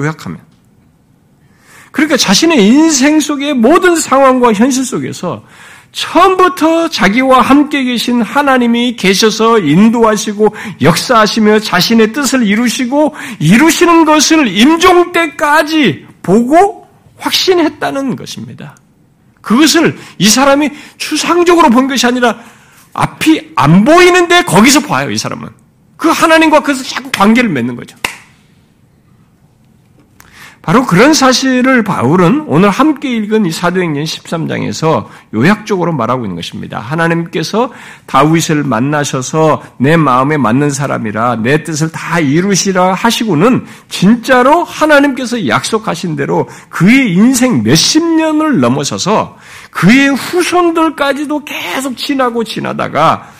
요약하면. 0.00 0.40
그러니까 1.92 2.16
자신의 2.16 2.66
인생 2.66 3.20
속의 3.20 3.54
모든 3.54 3.96
상황과 3.96 4.52
현실 4.52 4.84
속에서 4.84 5.44
처음부터 5.94 6.88
자기와 6.88 7.40
함께 7.40 7.84
계신 7.84 8.20
하나님이 8.20 8.96
계셔서 8.96 9.60
인도하시고 9.60 10.54
역사하시며 10.82 11.60
자신의 11.60 12.12
뜻을 12.12 12.46
이루시고 12.46 13.14
이루시는 13.38 14.04
것을 14.04 14.48
임종 14.48 15.12
때까지 15.12 16.06
보고 16.22 16.88
확신했다는 17.18 18.16
것입니다. 18.16 18.76
그것을 19.40 19.96
이 20.18 20.28
사람이 20.28 20.70
추상적으로 20.98 21.70
본 21.70 21.86
것이 21.86 22.06
아니라 22.06 22.38
앞이 22.92 23.52
안 23.54 23.84
보이는데 23.84 24.42
거기서 24.42 24.80
봐요, 24.80 25.10
이 25.10 25.16
사람은. 25.16 25.48
그 25.96 26.08
하나님과 26.08 26.60
그래서 26.60 26.82
자꾸 26.82 27.10
관계를 27.12 27.50
맺는 27.50 27.76
거죠. 27.76 27.96
바로 30.64 30.86
그런 30.86 31.12
사실을 31.12 31.84
바울은 31.84 32.44
오늘 32.46 32.70
함께 32.70 33.14
읽은 33.16 33.44
이 33.44 33.52
사도행전 33.52 34.04
13장에서 34.04 35.06
요약적으로 35.34 35.92
말하고 35.92 36.24
있는 36.24 36.36
것입니다. 36.36 36.78
하나님께서 36.78 37.70
다윗을 38.06 38.64
만나셔서 38.64 39.62
내 39.76 39.98
마음에 39.98 40.38
맞는 40.38 40.70
사람이라 40.70 41.36
내 41.42 41.62
뜻을 41.62 41.92
다 41.92 42.18
이루시라 42.18 42.94
하시고는 42.94 43.66
진짜로 43.90 44.64
하나님께서 44.64 45.46
약속하신 45.46 46.16
대로 46.16 46.48
그의 46.70 47.12
인생 47.12 47.62
몇십 47.62 48.02
년을 48.02 48.60
넘어서서 48.60 49.36
그의 49.70 50.14
후손들까지도 50.14 51.44
계속 51.44 51.98
지나고 51.98 52.42
지나다가 52.42 53.33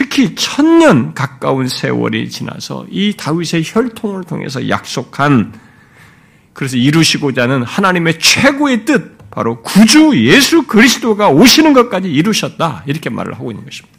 특히 0.00 0.34
천년 0.34 1.12
가까운 1.12 1.68
세월이 1.68 2.30
지나서 2.30 2.86
이 2.88 3.12
다윗의 3.18 3.64
혈통을 3.66 4.24
통해서 4.24 4.66
약속한 4.70 5.52
그래서 6.54 6.78
이루시고자 6.78 7.42
하는 7.42 7.62
하나님의 7.62 8.18
최고의 8.18 8.86
뜻 8.86 9.18
바로 9.30 9.60
구주 9.60 10.16
예수 10.24 10.62
그리스도가 10.62 11.28
오시는 11.28 11.74
것까지 11.74 12.10
이루셨다 12.10 12.84
이렇게 12.86 13.10
말을 13.10 13.34
하고 13.34 13.50
있는 13.50 13.62
것입니다. 13.66 13.98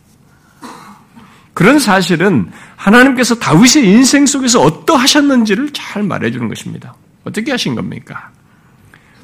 그런 1.54 1.78
사실은 1.78 2.52
하나님께서 2.78 3.36
다윗의 3.36 3.86
인생 3.86 4.26
속에서 4.26 4.60
어떠하셨는지를 4.60 5.70
잘 5.72 6.02
말해주는 6.02 6.48
것입니다. 6.48 6.96
어떻게 7.26 7.52
하신 7.52 7.76
겁니까? 7.76 8.32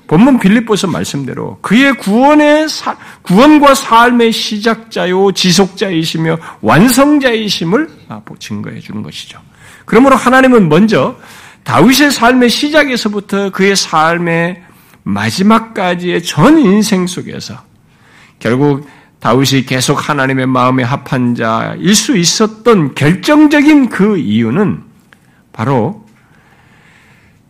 본문 0.08 0.39
빌립보서 0.39 0.88
말씀대로 0.88 1.60
그의 1.62 1.93
구원의 1.98 2.70
사, 2.70 2.98
구원과 3.24 3.76
삶의 3.76 4.32
시작자요 4.32 5.32
지속자이시며 5.34 6.38
완성자이심을 6.62 7.89
아, 8.08 8.22
증거해 8.39 8.80
주는 8.80 9.04
것이죠. 9.04 9.39
그러므로 9.86 10.15
하나님은 10.15 10.70
먼저 10.70 11.17
다윗의 11.63 12.12
삶의 12.12 12.50
시작에서부터 12.50 13.50
그의 13.52 13.76
삶의 13.76 14.63
마지막까지의 15.04 16.24
전 16.24 16.58
인생 16.60 17.08
속에서 17.08 17.56
결국 18.39 18.88
다윗이 19.20 19.65
계속 19.65 20.10
하나님의 20.10 20.46
마음에 20.46 20.84
합한 20.84 21.36
자일 21.36 21.96
수 21.96 22.15
있었던 22.15 22.96
결정적인 22.96 23.89
그 23.89 24.17
이유는 24.17 24.84
바로 25.52 26.06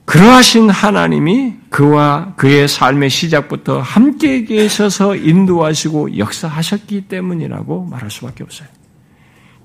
그러하신 0.06 0.70
하나님이 0.70 1.56
그와 1.70 2.34
그의 2.36 2.68
삶의 2.68 3.10
시작부터 3.10 3.82
함께 3.82 4.44
계셔서 4.46 5.16
인도하시고 5.16 6.18
역사하셨기 6.18 7.08
때문이라고 7.08 7.86
말할 7.86 8.10
수밖에 8.10 8.44
없어요. 8.44 8.68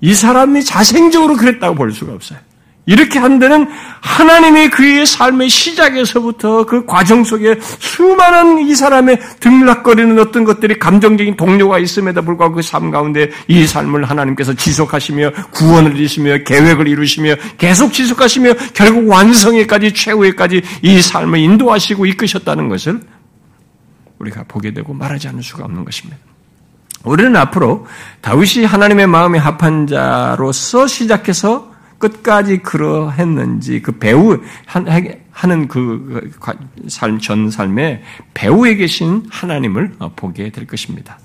이 0.01 0.13
사람이 0.13 0.63
자생적으로 0.65 1.37
그랬다고 1.37 1.75
볼 1.75 1.93
수가 1.93 2.13
없어요. 2.13 2.39
이렇게 2.85 3.17
한 3.17 3.39
데는 3.39 3.69
하나님의 4.01 4.69
그의 4.69 5.05
삶의 5.05 5.47
시작에서부터 5.47 6.65
그 6.65 6.85
과정 6.85 7.23
속에 7.23 7.57
수많은 7.79 8.59
이 8.67 8.75
사람의 8.75 9.19
등락거리는 9.39 10.19
어떤 10.19 10.43
것들이 10.43 10.77
감정적인 10.79 11.37
동료가 11.37 11.79
있음에도 11.79 12.21
불구하고 12.21 12.55
그 12.55 12.61
삶 12.73 12.89
가운데 12.91 13.29
이 13.47 13.67
삶을 13.67 14.05
하나님께서 14.05 14.53
지속하시며 14.53 15.31
구원을 15.51 15.95
이루시며 15.95 16.39
계획을 16.39 16.87
이루시며 16.87 17.35
계속 17.57 17.93
지속하시며 17.93 18.53
결국 18.73 19.07
완성에까지 19.07 19.93
최후에까지 19.93 20.61
이 20.81 21.01
삶을 21.01 21.39
인도하시고 21.39 22.07
이끄셨다는 22.07 22.67
것을 22.69 22.99
우리가 24.17 24.45
보게 24.47 24.73
되고 24.73 24.93
말하지 24.93 25.27
않을 25.27 25.43
수가 25.43 25.65
없는 25.65 25.85
것입니다. 25.85 26.17
우리는 27.03 27.35
앞으로 27.35 27.85
다윗이 28.21 28.65
하나님의 28.65 29.07
마음에 29.07 29.37
합한 29.37 29.87
자로서 29.87 30.87
시작해서 30.87 31.72
끝까지 32.03 32.57
그러했는지 32.57 33.81
그 33.81 33.93
배우 33.93 34.37
하는 34.65 35.67
그 35.67 36.29
삶 36.89 37.19
전 37.19 37.49
삶의 37.49 38.03
배우에 38.33 38.75
계신 38.75 39.23
하나님을 39.29 39.93
보게 40.15 40.49
될 40.49 40.67
것입니다. 40.67 41.17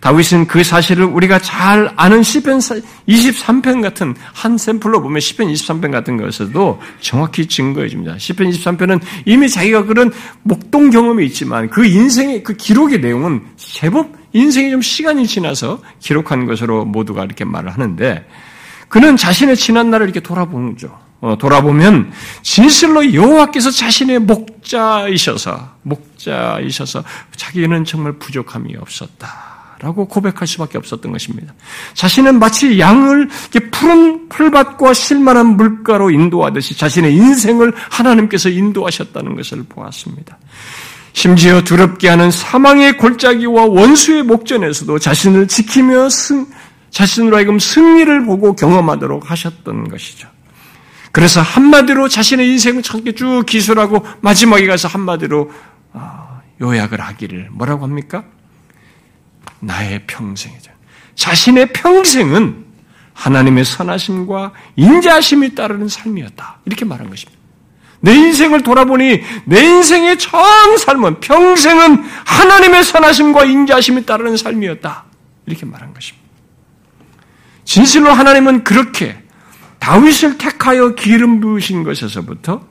다윗은 0.00 0.46
그 0.46 0.64
사실을 0.64 1.04
우리가 1.04 1.38
잘 1.38 1.92
아는 1.96 2.22
시편 2.22 2.58
23편 2.58 3.82
같은 3.82 4.14
한 4.32 4.58
샘플로 4.58 5.00
보면 5.02 5.20
시편 5.20 5.48
23편 5.48 5.92
같은 5.92 6.16
것에서도 6.16 6.80
정확히 7.00 7.46
증거해 7.46 7.88
줍니다. 7.88 8.16
시편 8.18 8.50
23편은 8.50 9.00
이미 9.26 9.48
자기가 9.48 9.84
그런 9.84 10.10
목동 10.42 10.90
경험이 10.90 11.26
있지만 11.26 11.68
그 11.70 11.84
인생의 11.84 12.42
그 12.42 12.54
기록의 12.54 13.00
내용은 13.00 13.42
제법 13.56 14.12
인생이 14.32 14.70
좀 14.70 14.82
시간이 14.82 15.26
지나서 15.26 15.80
기록한 16.00 16.46
것으로 16.46 16.84
모두가 16.84 17.24
이렇게 17.24 17.44
말을 17.44 17.70
하는데 17.70 18.26
그는 18.92 19.16
자신의 19.16 19.56
지난 19.56 19.90
날을 19.90 20.04
이렇게 20.04 20.20
돌아보는 20.20 20.72
거죠. 20.72 20.98
어, 21.22 21.34
돌아보면 21.38 22.12
진실로 22.42 23.14
여호와께서 23.14 23.70
자신의 23.70 24.18
목자이셔서 24.18 25.76
목자이셔서 25.80 27.02
자기는 27.34 27.86
정말 27.86 28.12
부족함이 28.12 28.76
없었다. 28.76 29.76
라고 29.80 30.06
고백할 30.06 30.46
수밖에 30.46 30.76
없었던 30.76 31.10
것입니다. 31.10 31.54
자신은 31.94 32.38
마치 32.38 32.78
양을 32.78 33.30
푸른 33.70 34.28
풀밭과 34.28 34.92
실만한 34.92 35.56
물가로 35.56 36.10
인도하듯이 36.10 36.76
자신의 36.76 37.14
인생을 37.14 37.72
하나님께서 37.90 38.50
인도하셨다는 38.50 39.36
것을 39.36 39.64
보았습니다. 39.70 40.36
심지어 41.14 41.62
두렵게 41.62 42.08
하는 42.08 42.30
사망의 42.30 42.98
골짜기와 42.98 43.66
원수의 43.66 44.22
목전에서도 44.24 44.98
자신을 44.98 45.48
지키며 45.48 46.10
승, 46.10 46.46
자신으로 46.92 47.36
하여금 47.36 47.58
승리를 47.58 48.24
보고 48.26 48.54
경험하도록 48.54 49.28
하셨던 49.30 49.88
것이죠. 49.88 50.28
그래서 51.10 51.40
한마디로 51.40 52.08
자신의 52.08 52.48
인생을 52.50 52.82
참게 52.82 53.12
쭉 53.12 53.44
기술하고 53.46 54.06
마지막에 54.20 54.66
가서 54.66 54.88
한마디로 54.88 55.50
아, 55.92 56.40
요약을 56.60 57.00
하기를 57.00 57.48
뭐라고 57.50 57.84
합니까? 57.84 58.24
나의 59.60 60.06
평생이죠. 60.06 60.70
자신의 61.14 61.72
평생은 61.72 62.64
하나님의 63.14 63.64
선하심과 63.64 64.52
인자하심이 64.76 65.54
따르는 65.54 65.88
삶이었다. 65.88 66.60
이렇게 66.64 66.84
말한 66.84 67.10
것입니다. 67.10 67.40
내 68.00 68.14
인생을 68.14 68.62
돌아보니 68.62 69.22
내 69.44 69.62
인생의 69.62 70.18
전 70.18 70.76
삶은 70.76 71.20
평생은 71.20 72.04
하나님의 72.24 72.84
선하심과 72.84 73.44
인자하심이 73.44 74.04
따르는 74.04 74.36
삶이었다. 74.36 75.04
이렇게 75.46 75.66
말한 75.66 75.94
것입니다. 75.94 76.21
진실로 77.64 78.10
하나님은 78.10 78.64
그렇게 78.64 79.16
다윗을 79.78 80.38
택하여 80.38 80.94
기름 80.94 81.40
부으신 81.40 81.82
것에서부터 81.82 82.66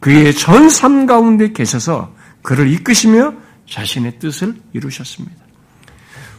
그의 0.00 0.34
전 0.34 0.68
삶 0.68 1.06
가운데 1.06 1.52
계셔서 1.52 2.14
그를 2.42 2.70
이끄시며 2.70 3.32
자신의 3.68 4.18
뜻을 4.18 4.54
이루셨습니다. 4.72 5.36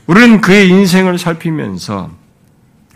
우리는 0.06 0.40
그의 0.40 0.70
인생을 0.70 1.18
살피면서 1.18 2.12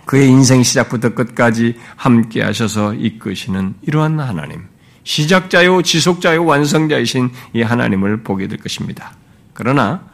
그의 0.05 0.29
인생 0.29 0.63
시작부터 0.63 1.13
끝까지 1.15 1.75
함께 1.95 2.41
하셔서 2.43 2.93
이끄시는 2.93 3.75
이러한 3.81 4.19
하나님, 4.19 4.67
시작자요, 5.03 5.81
지속자요, 5.81 6.45
완성자이신 6.45 7.31
이 7.53 7.61
하나님을 7.61 8.23
보게 8.23 8.47
될 8.47 8.59
것입니다. 8.59 9.13
그러나 9.53 10.08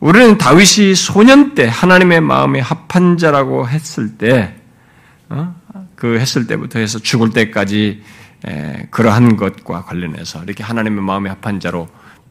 우리는 0.00 0.38
다윗이 0.38 0.94
소년 0.94 1.54
때 1.54 1.68
하나님의 1.68 2.22
마음에 2.22 2.58
합한 2.58 3.18
자라고 3.18 3.68
했을 3.68 4.16
때, 4.16 4.56
어? 5.28 5.54
그 5.94 6.18
했을 6.18 6.46
때부터 6.46 6.78
해서 6.78 6.98
죽을 6.98 7.30
때까지 7.30 8.02
그러한 8.90 9.36
것과 9.36 9.84
관련해서 9.84 10.42
이렇게 10.44 10.64
하나님의 10.64 11.02
마음에 11.02 11.28
합한 11.28 11.60
자로 11.60 11.88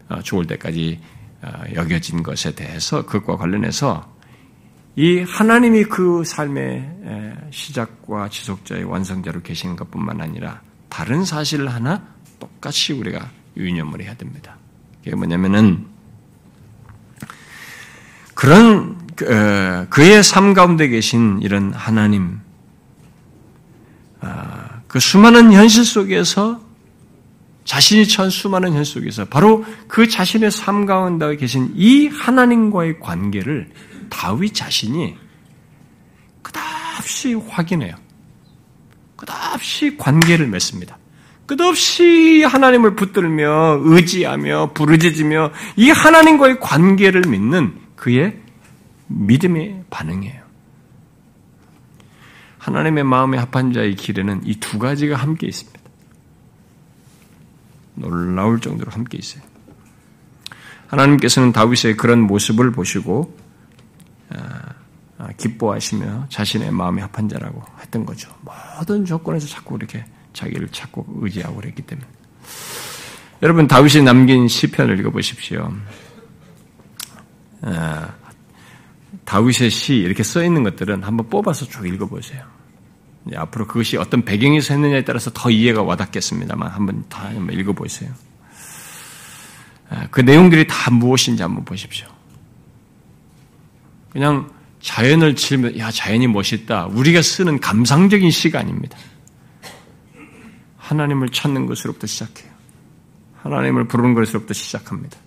어, 0.09 0.21
죽을 0.23 0.47
때까지 0.47 0.99
어, 1.43 1.49
여겨진 1.75 2.23
것에 2.23 2.55
대해서 2.55 3.05
그것과 3.05 3.37
관련해서 3.37 4.17
이 4.95 5.19
하나님이 5.19 5.83
그 5.83 6.23
삶의 6.25 7.49
시작과 7.51 8.29
지속자의 8.29 8.83
완성자로 8.85 9.43
계시는 9.43 9.75
것뿐만 9.75 10.19
아니라 10.19 10.61
다른 10.89 11.23
사실 11.23 11.67
하나 11.69 12.03
똑같이 12.39 12.93
우리가 12.93 13.29
유념을 13.55 14.01
해야 14.01 14.15
됩니다. 14.15 14.57
그게 15.03 15.15
뭐냐면은 15.15 15.85
그런 18.39 18.97
그, 19.17 19.85
그의 19.89 20.23
삶 20.23 20.53
가운데 20.53 20.87
계신 20.87 21.41
이런 21.41 21.73
하나님, 21.73 22.39
아, 24.21 24.79
그 24.87 24.97
수많은 24.97 25.51
현실 25.51 25.83
속에서 25.83 26.61
자신이 27.65 28.07
처한 28.07 28.29
수많은 28.29 28.71
현 28.71 28.85
속에서 28.85 29.25
바로 29.25 29.65
그 29.89 30.07
자신의 30.07 30.51
삶 30.51 30.85
가운데 30.85 31.35
계신 31.35 31.73
이 31.75 32.07
하나님과의 32.07 33.01
관계를 33.01 33.69
다윗 34.09 34.53
자신이 34.53 35.17
끝없이 36.41 37.33
확인해요. 37.33 37.93
끝없이 39.17 39.97
관계를 39.97 40.47
맺습니다. 40.47 40.97
끝없이 41.45 42.43
하나님을 42.43 42.95
붙들며 42.95 43.81
의지하며 43.83 44.71
부르짖으며 44.75 45.51
이 45.75 45.89
하나님과의 45.89 46.61
관계를 46.61 47.23
믿는 47.27 47.88
그의 47.99 48.39
믿음의 49.07 49.83
반응이에요. 49.89 50.41
하나님의 52.57 53.03
마음에 53.03 53.37
합한 53.37 53.73
자의 53.73 53.95
길에는 53.95 54.41
이 54.45 54.55
두 54.59 54.79
가지가 54.79 55.17
함께 55.17 55.47
있습니다. 55.47 55.79
놀라울 57.95 58.61
정도로 58.61 58.91
함께 58.91 59.17
있어요. 59.17 59.43
하나님께서는 60.87 61.51
다윗의 61.51 61.97
그런 61.97 62.21
모습을 62.21 62.71
보시고 62.71 63.37
아, 64.29 64.73
아, 65.17 65.27
기뻐하시며 65.35 66.27
자신의 66.29 66.71
마음에 66.71 67.01
합한 67.01 67.27
자라고 67.27 67.61
했던 67.81 68.05
거죠. 68.05 68.33
모든 68.77 69.03
조건에서 69.03 69.47
자꾸 69.47 69.75
이렇게 69.75 70.05
자기를 70.31 70.69
찾고 70.69 71.19
의지하고 71.21 71.57
그랬기 71.57 71.81
때문에. 71.81 72.07
여러분 73.41 73.67
다윗이 73.67 74.03
남긴 74.03 74.47
시편을 74.47 74.99
읽어보십시오. 74.99 75.73
아, 77.61 78.13
다윗의 79.25 79.69
시 79.69 79.95
이렇게 79.95 80.23
써 80.23 80.43
있는 80.43 80.63
것들은 80.63 81.03
한번 81.03 81.29
뽑아서 81.29 81.65
쭉 81.65 81.87
읽어보세요. 81.87 82.43
앞으로 83.35 83.67
그것이 83.67 83.97
어떤 83.97 84.23
배경에서 84.23 84.73
했느냐에 84.73 85.03
따라서 85.03 85.29
더 85.33 85.49
이해가 85.49 85.83
와닿겠습니다만 85.83 86.69
한번 86.69 87.03
다 87.09 87.25
한번 87.25 87.57
읽어보세요. 87.57 88.11
아, 89.89 90.07
그 90.11 90.21
내용들이 90.21 90.67
다 90.67 90.91
무엇인지 90.91 91.41
한번 91.41 91.65
보십시오. 91.65 92.07
그냥 94.09 94.49
자연을 94.81 95.35
치면 95.35 95.77
야 95.77 95.91
자연이 95.91 96.27
멋있다. 96.27 96.87
우리가 96.87 97.21
쓰는 97.21 97.59
감상적인 97.59 98.31
시간입니다. 98.31 98.97
하나님을 100.77 101.29
찾는 101.29 101.65
것으로부터 101.65 102.07
시작해요. 102.07 102.51
하나님을 103.41 103.87
부르는 103.87 104.13
것으로부터 104.13 104.53
시작합니다. 104.53 105.17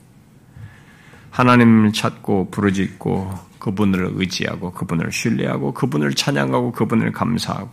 하나님을 1.32 1.92
찾고 1.92 2.50
부르짖고 2.50 3.32
그분을 3.58 4.12
의지하고 4.14 4.72
그분을 4.72 5.10
신뢰하고 5.10 5.72
그분을 5.72 6.14
찬양하고 6.14 6.72
그분을 6.72 7.10
감사하고 7.12 7.70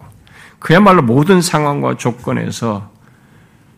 그야말로 0.60 1.02
모든 1.02 1.42
상황과 1.42 1.98
조건에서 1.98 2.92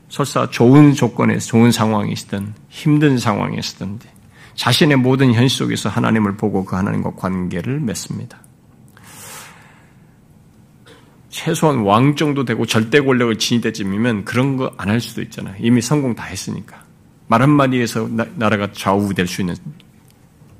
설사 0.07 0.49
좋은 0.49 0.93
조건에서 0.93 1.47
좋은 1.47 1.71
상황이시든 1.71 2.53
힘든 2.69 3.17
상황이시든 3.17 3.99
자신의 4.55 4.97
모든 4.97 5.33
현실 5.33 5.57
속에서 5.57 5.89
하나님을 5.89 6.37
보고 6.37 6.63
그 6.65 6.75
하나님과 6.75 7.11
관계를 7.15 7.79
맺습니다. 7.79 8.37
최소한 11.29 11.79
왕 11.79 12.15
정도 12.15 12.43
되고 12.43 12.65
절대 12.65 12.99
권력을 12.99 13.37
지닐 13.39 13.61
때쯤이면 13.61 14.25
그런 14.25 14.57
거 14.57 14.73
안 14.77 14.89
할 14.89 14.99
수도 14.99 15.21
있잖아요. 15.21 15.55
이미 15.59 15.81
성공 15.81 16.13
다 16.13 16.25
했으니까. 16.25 16.83
말 17.31 17.41
한마디에서 17.41 18.09
나라가 18.35 18.73
좌우될 18.73 19.25
수 19.25 19.39
있는 19.39 19.55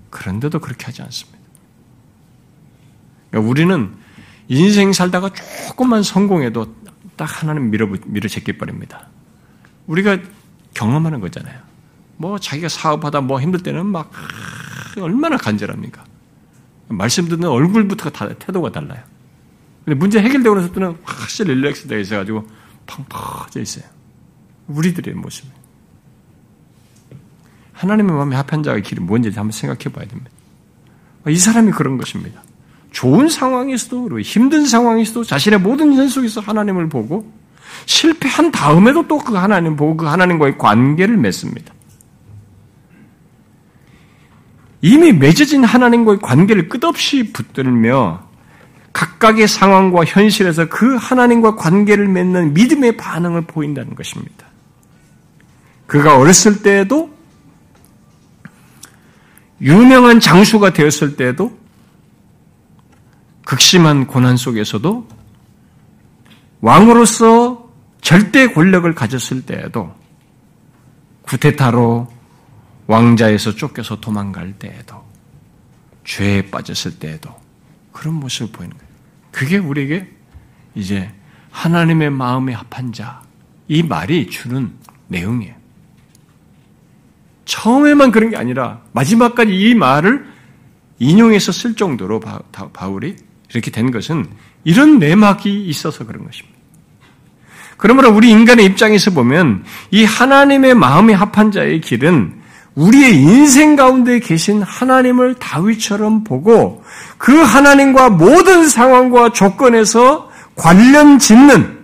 그런데도 0.09 0.59
그렇게 0.59 0.85
하지 0.85 1.01
않습니다. 1.01 1.37
그러니까 3.29 3.49
우리는 3.49 3.93
인생 4.47 4.93
살다가 4.93 5.31
조금만 5.67 6.01
성공해도 6.01 6.73
딱 7.17 7.43
하나는 7.43 7.71
밀어, 7.71 7.89
밀어제끼 8.05 8.57
버립니다. 8.57 9.09
우리가 9.87 10.17
경험하는 10.73 11.19
거잖아요. 11.19 11.59
뭐 12.15 12.39
자기가 12.39 12.69
사업하다 12.69 13.19
뭐 13.19 13.41
힘들 13.41 13.61
때는 13.61 13.85
막 13.87 14.09
얼마나 14.97 15.35
간절합니까? 15.35 16.05
말씀 16.87 17.27
듣는 17.27 17.49
얼굴부터가 17.49 18.11
다 18.11 18.33
태도가 18.33 18.71
달라요. 18.71 19.03
근데 19.83 19.99
문제 19.99 20.21
해결되고 20.21 20.55
나서 20.55 20.71
또는 20.71 20.97
확실히 21.03 21.53
릴렉스되어 21.53 21.99
있어가지고 21.99 22.47
팡 22.85 23.03
퍼져 23.09 23.59
있어요. 23.59 23.83
우리들의 24.67 25.15
모습. 25.15 25.60
하나님의 27.81 28.15
마음에 28.15 28.35
합한 28.35 28.61
자의 28.63 28.83
길이 28.83 29.01
뭔지 29.01 29.29
한번 29.29 29.51
생각해 29.51 29.93
봐야 29.93 30.05
됩니다. 30.05 30.29
이 31.27 31.35
사람이 31.35 31.71
그런 31.71 31.97
것입니다. 31.97 32.43
좋은 32.91 33.27
상황에서도 33.27 34.03
그리고 34.03 34.19
힘든 34.19 34.65
상황에서도 34.65 35.23
자신의 35.23 35.59
모든 35.59 35.93
현 35.93 36.07
속에서 36.07 36.41
하나님을 36.41 36.89
보고 36.89 37.31
실패한 37.85 38.51
다음에도 38.51 39.07
또 39.07 39.17
그 39.17 39.33
하나님 39.35 39.75
보고 39.75 39.97
그 39.97 40.05
하나님과의 40.05 40.57
관계를 40.57 41.17
맺습니다. 41.17 41.73
이미 44.81 45.11
맺어진 45.13 45.63
하나님과의 45.63 46.19
관계를 46.21 46.69
끝없이 46.69 47.31
붙들며 47.31 48.23
각각의 48.93 49.47
상황과 49.47 50.05
현실에서 50.05 50.67
그 50.69 50.95
하나님과 50.95 51.55
관계를 51.55 52.07
맺는 52.07 52.53
믿음의 52.53 52.97
반응을 52.97 53.41
보인다는 53.41 53.95
것입니다. 53.95 54.47
그가 55.87 56.17
어렸을 56.17 56.61
때에도 56.61 57.10
유명한 59.61 60.19
장수가 60.19 60.73
되었을 60.73 61.15
때에도 61.15 61.57
극심한 63.45 64.07
고난 64.07 64.37
속에서도 64.37 65.07
왕으로서 66.61 67.69
절대 68.01 68.51
권력을 68.51 68.93
가졌을 68.93 69.43
때에도 69.43 69.93
구테타로 71.23 72.11
왕자에서 72.87 73.55
쫓겨서 73.55 73.99
도망갈 73.99 74.53
때에도 74.53 75.03
죄에 76.03 76.49
빠졌을 76.49 76.97
때에도 76.97 77.33
그런 77.91 78.15
모습을 78.15 78.51
보이는 78.51 78.75
거예요. 78.75 78.91
그게 79.31 79.57
우리에게 79.57 80.09
이제 80.75 81.11
하나님의 81.51 82.09
마음에 82.09 82.53
합한 82.53 82.93
자, 82.93 83.21
이 83.67 83.83
말이 83.83 84.27
주는 84.27 84.73
내용이에요. 85.07 85.60
처음에만 87.45 88.11
그런 88.11 88.29
게 88.29 88.37
아니라 88.37 88.81
마지막까지 88.91 89.53
이 89.53 89.75
말을 89.75 90.25
인용해서 90.99 91.51
쓸 91.51 91.75
정도로 91.75 92.19
바울이 92.73 93.15
이렇게 93.49 93.71
된 93.71 93.91
것은 93.91 94.27
이런 94.63 94.99
내막이 94.99 95.65
있어서 95.65 96.05
그런 96.05 96.25
것입니다. 96.25 96.57
그러므로 97.77 98.11
우리 98.11 98.29
인간의 98.29 98.65
입장에서 98.65 99.11
보면 99.11 99.63
이 99.89 100.05
하나님의 100.05 100.75
마음에 100.75 101.13
합한 101.13 101.51
자의 101.51 101.81
길은 101.81 102.41
우리의 102.75 103.15
인생 103.15 103.75
가운데 103.75 104.19
계신 104.19 104.61
하나님을 104.61 105.35
다윗처럼 105.35 106.23
보고 106.23 106.83
그 107.17 107.35
하나님과 107.35 108.11
모든 108.11 108.67
상황과 108.67 109.33
조건에서 109.33 110.29
관련 110.55 111.17
짓는 111.17 111.79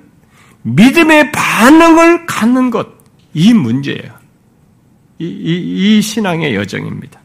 믿음의 0.61 1.31
반응을 1.31 2.25
갖는 2.25 2.69
것, 2.69 2.87
이 3.33 3.53
문제예요. 3.53 4.16
이, 5.19 5.25
이, 5.25 5.97
이 5.97 6.01
신앙의 6.01 6.55
여정입니다. 6.55 7.19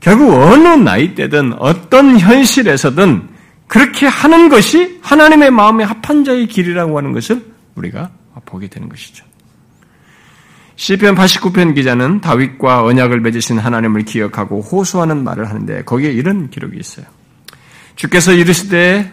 결국 0.00 0.32
어느 0.32 0.68
나이 0.68 1.14
때든 1.14 1.54
어떤 1.58 2.18
현실에서든 2.18 3.28
그렇게 3.66 4.06
하는 4.06 4.48
것이 4.48 4.98
하나님의 5.02 5.50
마음에 5.50 5.84
합한 5.84 6.24
자의 6.24 6.46
길이라고 6.46 6.96
하는 6.96 7.12
것을 7.12 7.44
우리가 7.74 8.10
보게 8.44 8.68
되는 8.68 8.88
것이죠. 8.88 9.24
시편 10.76 11.14
89편 11.14 11.74
기자는 11.74 12.22
다윗과 12.22 12.84
언약을 12.84 13.20
맺으신 13.20 13.58
하나님을 13.58 14.02
기억하고 14.06 14.62
호소하는 14.62 15.22
말을 15.22 15.48
하는데 15.48 15.84
거기에 15.84 16.10
이런 16.10 16.48
기록이 16.48 16.78
있어요. 16.78 17.04
주께서 17.96 18.32
이르시되 18.32 19.12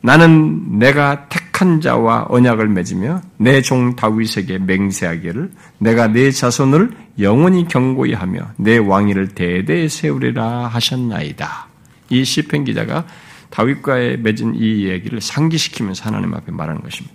나는 0.00 0.78
내가 0.78 1.28
택 1.28 1.49
한 1.60 1.80
자와 1.82 2.26
언약을 2.30 2.68
맺으며 2.68 3.20
내 3.36 3.60
종 3.60 3.94
다윗에게 3.94 4.58
맹세하기를 4.60 5.50
내가 5.78 6.06
내 6.08 6.30
자손을 6.30 6.90
영원히 7.18 7.68
경고히 7.68 8.14
하며 8.14 8.40
내 8.56 8.78
왕위를 8.78 9.28
대대에 9.34 9.88
세우리라 9.88 10.68
하셨나이다. 10.68 11.68
이 12.08 12.24
시편 12.24 12.64
기자가 12.64 13.04
다윗과의 13.50 14.20
맺은 14.20 14.54
이 14.54 14.86
얘기를 14.86 15.20
상기시키면서 15.20 16.04
하나님 16.04 16.32
앞에 16.32 16.50
말하는 16.50 16.80
것입니다. 16.80 17.14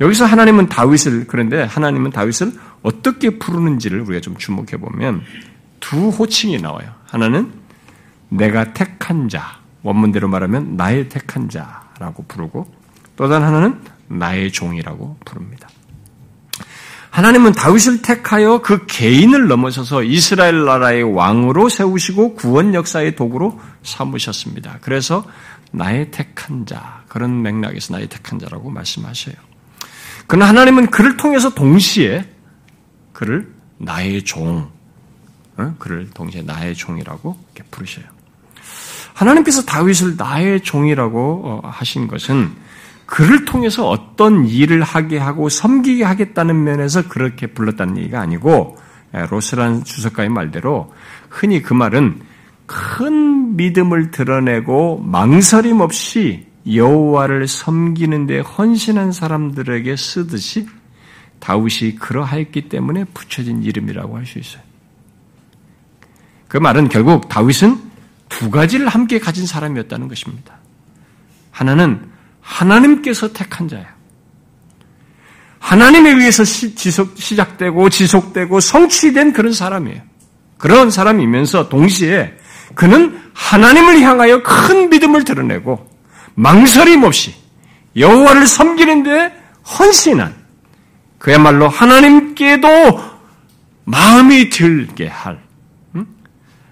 여기서 0.00 0.24
하나님은 0.26 0.68
다윗을 0.68 1.26
그런데 1.26 1.64
하나님은 1.64 2.12
다윗을 2.12 2.52
어떻게 2.82 3.38
부르는지를 3.38 4.02
우리가 4.02 4.20
좀 4.20 4.36
주목해 4.36 4.76
보면 4.78 5.22
두 5.80 6.10
호칭이 6.10 6.58
나와요. 6.58 6.92
하나는 7.06 7.50
내가 8.28 8.72
택한 8.72 9.28
자, 9.28 9.58
원문대로 9.82 10.28
말하면 10.28 10.76
나의 10.76 11.08
택한 11.08 11.48
자라고 11.48 12.24
부르고 12.28 12.77
또 13.18 13.28
다른 13.28 13.48
하나는 13.48 13.80
나의 14.06 14.52
종이라고 14.52 15.18
부릅니다. 15.24 15.68
하나님은 17.10 17.50
다윗을 17.50 18.00
택하여 18.00 18.62
그 18.62 18.86
개인을 18.86 19.48
넘어서서 19.48 20.04
이스라엘 20.04 20.64
나라의 20.64 21.02
왕으로 21.02 21.68
세우시고 21.68 22.36
구원 22.36 22.74
역사의 22.74 23.16
도구로 23.16 23.60
삼으셨습니다. 23.82 24.78
그래서 24.82 25.24
나의 25.72 26.12
택한 26.12 26.64
자, 26.64 27.02
그런 27.08 27.42
맥락에서 27.42 27.94
나의 27.94 28.06
택한 28.06 28.38
자라고 28.38 28.70
말씀하셔요. 28.70 29.34
그러나 30.28 30.48
하나님은 30.50 30.90
그를 30.90 31.16
통해서 31.16 31.52
동시에 31.52 32.24
그를 33.12 33.52
나의 33.78 34.22
종, 34.22 34.70
어? 35.56 35.74
그를 35.80 36.08
동시에 36.14 36.42
나의 36.42 36.76
종이라고 36.76 37.36
부르셔요. 37.72 38.04
하나님께서 39.14 39.64
다윗을 39.64 40.14
나의 40.16 40.60
종이라고 40.62 41.42
어, 41.44 41.68
하신 41.68 42.06
것은 42.06 42.68
그를 43.08 43.46
통해서 43.46 43.88
어떤 43.88 44.46
일을 44.46 44.82
하게 44.82 45.16
하고 45.16 45.48
섬기게 45.48 46.04
하겠다는 46.04 46.62
면에서 46.62 47.08
그렇게 47.08 47.46
불렀다는 47.46 47.96
얘기가 47.96 48.20
아니고 48.20 48.76
로스란 49.30 49.82
주석가의 49.84 50.28
말대로 50.28 50.92
흔히 51.30 51.62
그 51.62 51.72
말은 51.72 52.20
큰 52.66 53.56
믿음을 53.56 54.10
드러내고 54.10 54.98
망설임 54.98 55.80
없이 55.80 56.46
여호와를 56.70 57.48
섬기는 57.48 58.26
데 58.26 58.40
헌신한 58.40 59.12
사람들에게 59.12 59.96
쓰듯이 59.96 60.68
다윗이 61.40 61.94
그러하였기 61.94 62.68
때문에 62.68 63.04
붙여진 63.14 63.62
이름이라고 63.62 64.18
할 64.18 64.26
수 64.26 64.38
있어요. 64.38 64.62
그 66.46 66.58
말은 66.58 66.90
결국 66.90 67.30
다윗은 67.30 67.78
두 68.28 68.50
가지를 68.50 68.86
함께 68.88 69.18
가진 69.18 69.46
사람이었다는 69.46 70.08
것입니다. 70.08 70.58
하나는 71.50 72.17
하나님께서 72.48 73.32
택한 73.32 73.68
자예요. 73.68 73.86
하나님에 75.58 76.10
의해서 76.10 76.44
지속, 76.44 77.12
시작되고 77.16 77.90
지속되고 77.90 78.60
성취된 78.60 79.32
그런 79.34 79.52
사람이에요. 79.52 80.00
그런 80.56 80.90
사람이면서 80.90 81.68
동시에 81.68 82.34
그는 82.74 83.20
하나님을 83.34 84.00
향하여 84.00 84.42
큰 84.42 84.88
믿음을 84.88 85.24
드러내고 85.24 85.88
망설임 86.34 87.02
없이 87.02 87.34
여호와를 87.96 88.46
섬기는데 88.46 89.32
헌신한 89.78 90.34
그야말로 91.18 91.68
하나님께도 91.68 92.68
마음이 93.84 94.50
들게 94.50 95.08
할, 95.08 95.40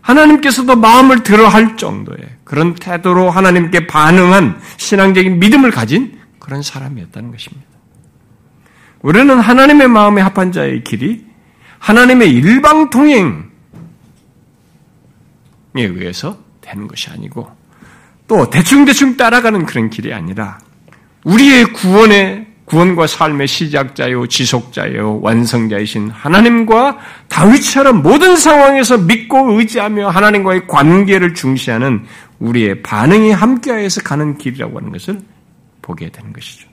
하나님께서도 0.00 0.76
마음을 0.76 1.22
들어 1.22 1.48
할 1.48 1.76
정도의 1.76 2.35
그런 2.46 2.76
태도로 2.76 3.28
하나님께 3.28 3.88
반응한 3.88 4.60
신앙적인 4.76 5.40
믿음을 5.40 5.72
가진 5.72 6.16
그런 6.38 6.62
사람이었다는 6.62 7.32
것입니다. 7.32 7.66
우리는 9.02 9.38
하나님의 9.38 9.88
마음에 9.88 10.22
합한 10.22 10.52
자의 10.52 10.84
길이 10.84 11.26
하나님의 11.80 12.30
일방 12.30 12.88
통행에 12.88 13.42
의해서 15.74 16.38
되는 16.60 16.86
것이 16.86 17.10
아니고 17.10 17.50
또 18.28 18.48
대충대충 18.48 19.16
따라가는 19.16 19.66
그런 19.66 19.90
길이 19.90 20.14
아니라 20.14 20.58
우리의 21.24 21.72
구원의 21.72 22.46
구원과 22.66 23.06
삶의 23.06 23.46
시작자요, 23.46 24.26
지속자요, 24.26 25.20
완성자이신 25.22 26.10
하나님과 26.10 26.98
다윗처럼 27.28 28.02
모든 28.02 28.36
상황에서 28.36 28.98
믿고 28.98 29.52
의지하며 29.52 30.08
하나님과의 30.08 30.66
관계를 30.66 31.34
중시하는 31.34 32.04
우리의 32.38 32.82
반응이 32.82 33.32
함께하여서 33.32 34.02
가는 34.02 34.36
길이라고 34.38 34.78
하는 34.78 34.92
것을 34.92 35.22
보게 35.82 36.10
되는 36.10 36.32
것이죠. 36.32 36.68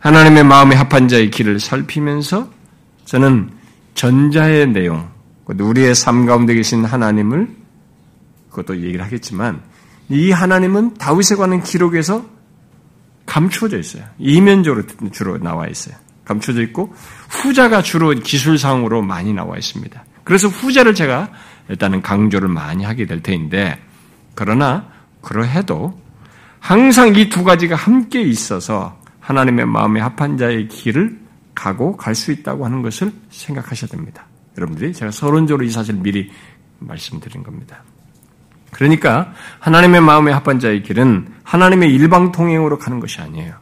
하나님의 0.00 0.44
마음에 0.44 0.76
합한 0.76 1.08
자의 1.08 1.30
길을 1.30 1.60
살피면서 1.60 2.50
저는 3.06 3.50
전자의 3.94 4.68
내용, 4.68 5.08
우리의 5.46 5.94
삶 5.94 6.26
가운데 6.26 6.54
계신 6.54 6.84
하나님을 6.84 7.48
그것도 8.50 8.82
얘기를 8.82 9.04
하겠지만 9.04 9.62
이 10.08 10.30
하나님은 10.30 10.94
다윗에 10.94 11.36
관한 11.36 11.62
기록에서 11.62 12.26
감추어져 13.26 13.78
있어요. 13.78 14.04
이면적으로 14.18 14.84
주로 15.12 15.38
나와 15.38 15.66
있어요. 15.66 15.96
감춰져 16.24 16.62
있고 16.62 16.94
후자가 17.30 17.82
주로 17.82 18.10
기술상으로 18.10 19.02
많이 19.02 19.32
나와 19.32 19.56
있습니다. 19.56 20.04
그래서 20.24 20.48
후자를 20.48 20.94
제가 20.94 21.30
일단은 21.68 22.02
강조를 22.02 22.48
많이 22.48 22.84
하게 22.84 23.06
될 23.06 23.22
테인데 23.22 23.78
그러나 24.34 24.88
그러해도 25.22 25.98
항상 26.60 27.14
이 27.16 27.28
두 27.28 27.44
가지가 27.44 27.76
함께 27.76 28.22
있어서 28.22 28.98
하나님의 29.20 29.66
마음에 29.66 30.00
합한 30.00 30.36
자의 30.38 30.68
길을 30.68 31.18
가고 31.54 31.96
갈 31.96 32.14
수 32.14 32.32
있다고 32.32 32.64
하는 32.64 32.82
것을 32.82 33.12
생각하셔야 33.30 33.88
됩니다. 33.90 34.26
여러분들이 34.56 34.92
제가 34.92 35.10
서론적으로 35.10 35.64
이 35.64 35.70
사실을 35.70 36.00
미리 36.00 36.30
말씀드린 36.78 37.42
겁니다. 37.42 37.82
그러니까 38.70 39.32
하나님의 39.60 40.00
마음에 40.00 40.32
합한 40.32 40.58
자의 40.58 40.82
길은 40.82 41.28
하나님의 41.44 41.94
일방 41.94 42.32
통행으로 42.32 42.78
가는 42.78 42.98
것이 42.98 43.20
아니에요. 43.20 43.54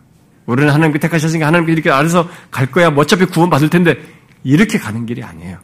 우리는 0.46 0.72
하나님께 0.72 0.98
택하셨으니까 0.98 1.46
하나님께 1.46 1.72
이렇게 1.72 1.90
알아서 1.90 2.28
갈 2.50 2.70
거야. 2.70 2.90
뭐 2.90 3.02
어차피 3.02 3.24
구원 3.26 3.50
받을 3.50 3.68
텐데 3.68 3.96
이렇게 4.42 4.78
가는 4.78 5.04
길이 5.06 5.22
아니에요. 5.22 5.58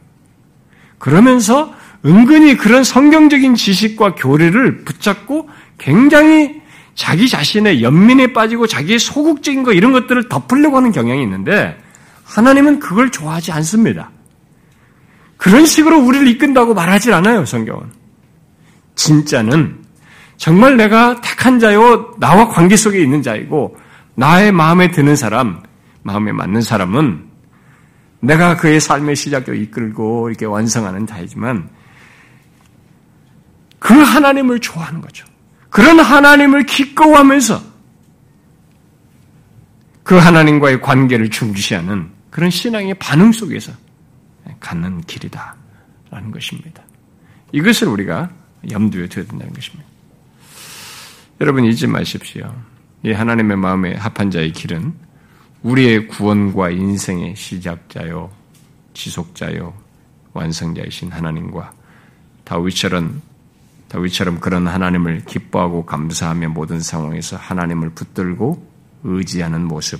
그러면서 0.99 1.73
은근히 2.05 2.55
그런 2.55 2.83
성경적인 2.83 3.55
지식과 3.55 4.15
교리를 4.15 4.83
붙잡고 4.85 5.49
굉장히 5.77 6.61
자기 6.95 7.27
자신의 7.27 7.81
연민에 7.81 8.33
빠지고 8.33 8.67
자기의 8.67 8.99
소극적인 8.99 9.63
거 9.63 9.73
이런 9.73 9.91
것들을 9.91 10.29
덮으려고 10.29 10.77
하는 10.77 10.91
경향이 10.91 11.21
있는데 11.23 11.77
하나님은 12.25 12.79
그걸 12.79 13.09
좋아하지 13.09 13.51
않습니다. 13.51 14.11
그런 15.37 15.65
식으로 15.65 15.99
우리를 15.99 16.27
이끈다고 16.27 16.73
말하지 16.73 17.13
않아요, 17.13 17.45
성경은. 17.45 17.83
진짜는 18.95 19.77
정말 20.35 20.75
내가 20.77 21.19
택한 21.21 21.59
자요, 21.59 22.13
나와 22.19 22.49
관계 22.49 22.75
속에 22.75 23.01
있는 23.01 23.21
자이고, 23.21 23.77
나의 24.15 24.51
마음에 24.51 24.91
드는 24.91 25.15
사람, 25.15 25.63
마음에 26.03 26.33
맞는 26.33 26.61
사람은 26.61 27.23
내가 28.19 28.57
그의 28.57 28.81
삶의 28.81 29.15
시작도 29.15 29.53
이끌고 29.53 30.29
이렇게 30.29 30.45
완성하는 30.45 31.07
자이지만, 31.07 31.69
그 33.79 33.93
하나님을 33.93 34.59
좋아하는 34.59 35.01
거죠. 35.01 35.25
그런 35.69 35.99
하나님을 35.99 36.65
기꺼워하면서 36.65 37.61
그 40.03 40.15
하나님과의 40.15 40.81
관계를 40.81 41.29
중시하는 41.29 42.09
그런 42.29 42.49
신앙의 42.49 42.95
반응 42.95 43.31
속에서 43.31 43.71
갖는 44.59 45.01
길이다라는 45.01 46.31
것입니다. 46.31 46.83
이것을 47.51 47.87
우리가 47.87 48.29
염두에 48.69 49.07
둬야 49.07 49.25
된다는 49.25 49.53
것입니다. 49.53 49.87
여러분 51.41 51.63
잊지 51.65 51.87
마십시오. 51.87 52.53
이 53.03 53.11
하나님의 53.11 53.57
마음에 53.57 53.95
합한 53.95 54.29
자의 54.31 54.51
길은 54.51 54.93
우리의 55.63 56.07
구원과 56.07 56.71
인생의 56.71 57.35
시작자요, 57.35 58.31
지속자요, 58.93 59.73
완성자이신 60.33 61.11
하나님과 61.11 61.71
다윗처럼 62.43 63.21
다윗처럼 63.89 64.39
그런 64.39 64.67
하나님을 64.67 65.25
기뻐하고 65.25 65.85
감사하며 65.85 66.49
모든 66.49 66.79
상황에서 66.79 67.37
하나님을 67.37 67.89
붙들고 67.91 68.67
의지하는 69.03 69.65
모습, 69.65 69.99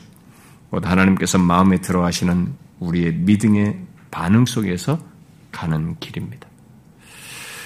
곧 0.69 0.85
하나님께서 0.85 1.37
마음에 1.37 1.81
들어하시는 1.81 2.53
우리의 2.79 3.13
믿음의 3.13 3.79
반응 4.11 4.45
속에서 4.45 4.99
가는 5.51 5.95
길입니다. 5.99 6.47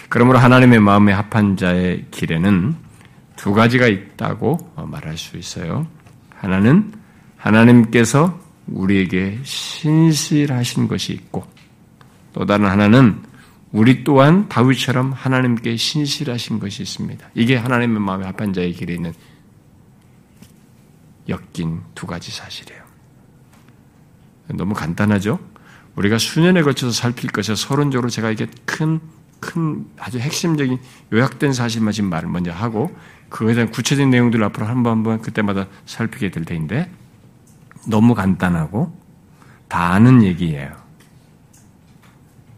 그러므로 0.09 0.39
하나님의 0.39 0.79
마음에 0.79 1.11
합한 1.11 1.57
자의 1.57 2.05
길에는 2.11 2.75
두 3.35 3.53
가지가 3.53 3.87
있다고 3.87 4.73
말할 4.75 5.17
수 5.17 5.37
있어요. 5.37 5.87
하나는 6.35 6.93
하나님께서 7.37 8.39
우리에게 8.67 9.39
신실하신 9.43 10.87
것이 10.87 11.13
있고 11.13 11.45
또 12.31 12.45
다른 12.45 12.67
하나는 12.67 13.21
우리 13.73 14.03
또한 14.03 14.47
다윗처럼 14.47 15.11
하나님께 15.13 15.75
신실하신 15.75 16.59
것이 16.59 16.83
있습니다. 16.83 17.27
이게 17.33 17.57
하나님의 17.57 17.99
마음에 17.99 18.25
합한 18.25 18.53
자의 18.53 18.71
길에 18.71 18.93
있는 18.93 19.13
엮인 21.27 21.81
두 21.95 22.05
가지 22.05 22.31
사실이에요. 22.31 22.83
너무 24.53 24.75
간단하죠? 24.75 25.39
우리가 25.95 26.19
수년에 26.19 26.61
걸쳐서 26.61 26.91
살필 26.91 27.31
것에 27.31 27.55
서론적으로 27.55 28.09
제가 28.09 28.29
이게 28.29 28.45
큰, 28.65 28.99
큰, 29.39 29.87
아주 29.97 30.19
핵심적인 30.19 30.77
요약된 31.11 31.53
사실만 31.53 31.93
지금 31.93 32.11
말을 32.11 32.29
먼저 32.29 32.51
하고, 32.51 32.95
그거에 33.29 33.55
대한 33.55 33.71
구체적인 33.71 34.11
내용들을 34.11 34.43
앞으로 34.45 34.67
한 34.67 34.83
번 34.83 34.91
한번 34.91 35.21
그때마다 35.21 35.65
살피게 35.87 36.29
될 36.29 36.45
텐데, 36.45 36.91
너무 37.87 38.13
간단하고, 38.13 38.95
다 39.67 39.93
아는 39.93 40.23
얘기예요. 40.23 40.75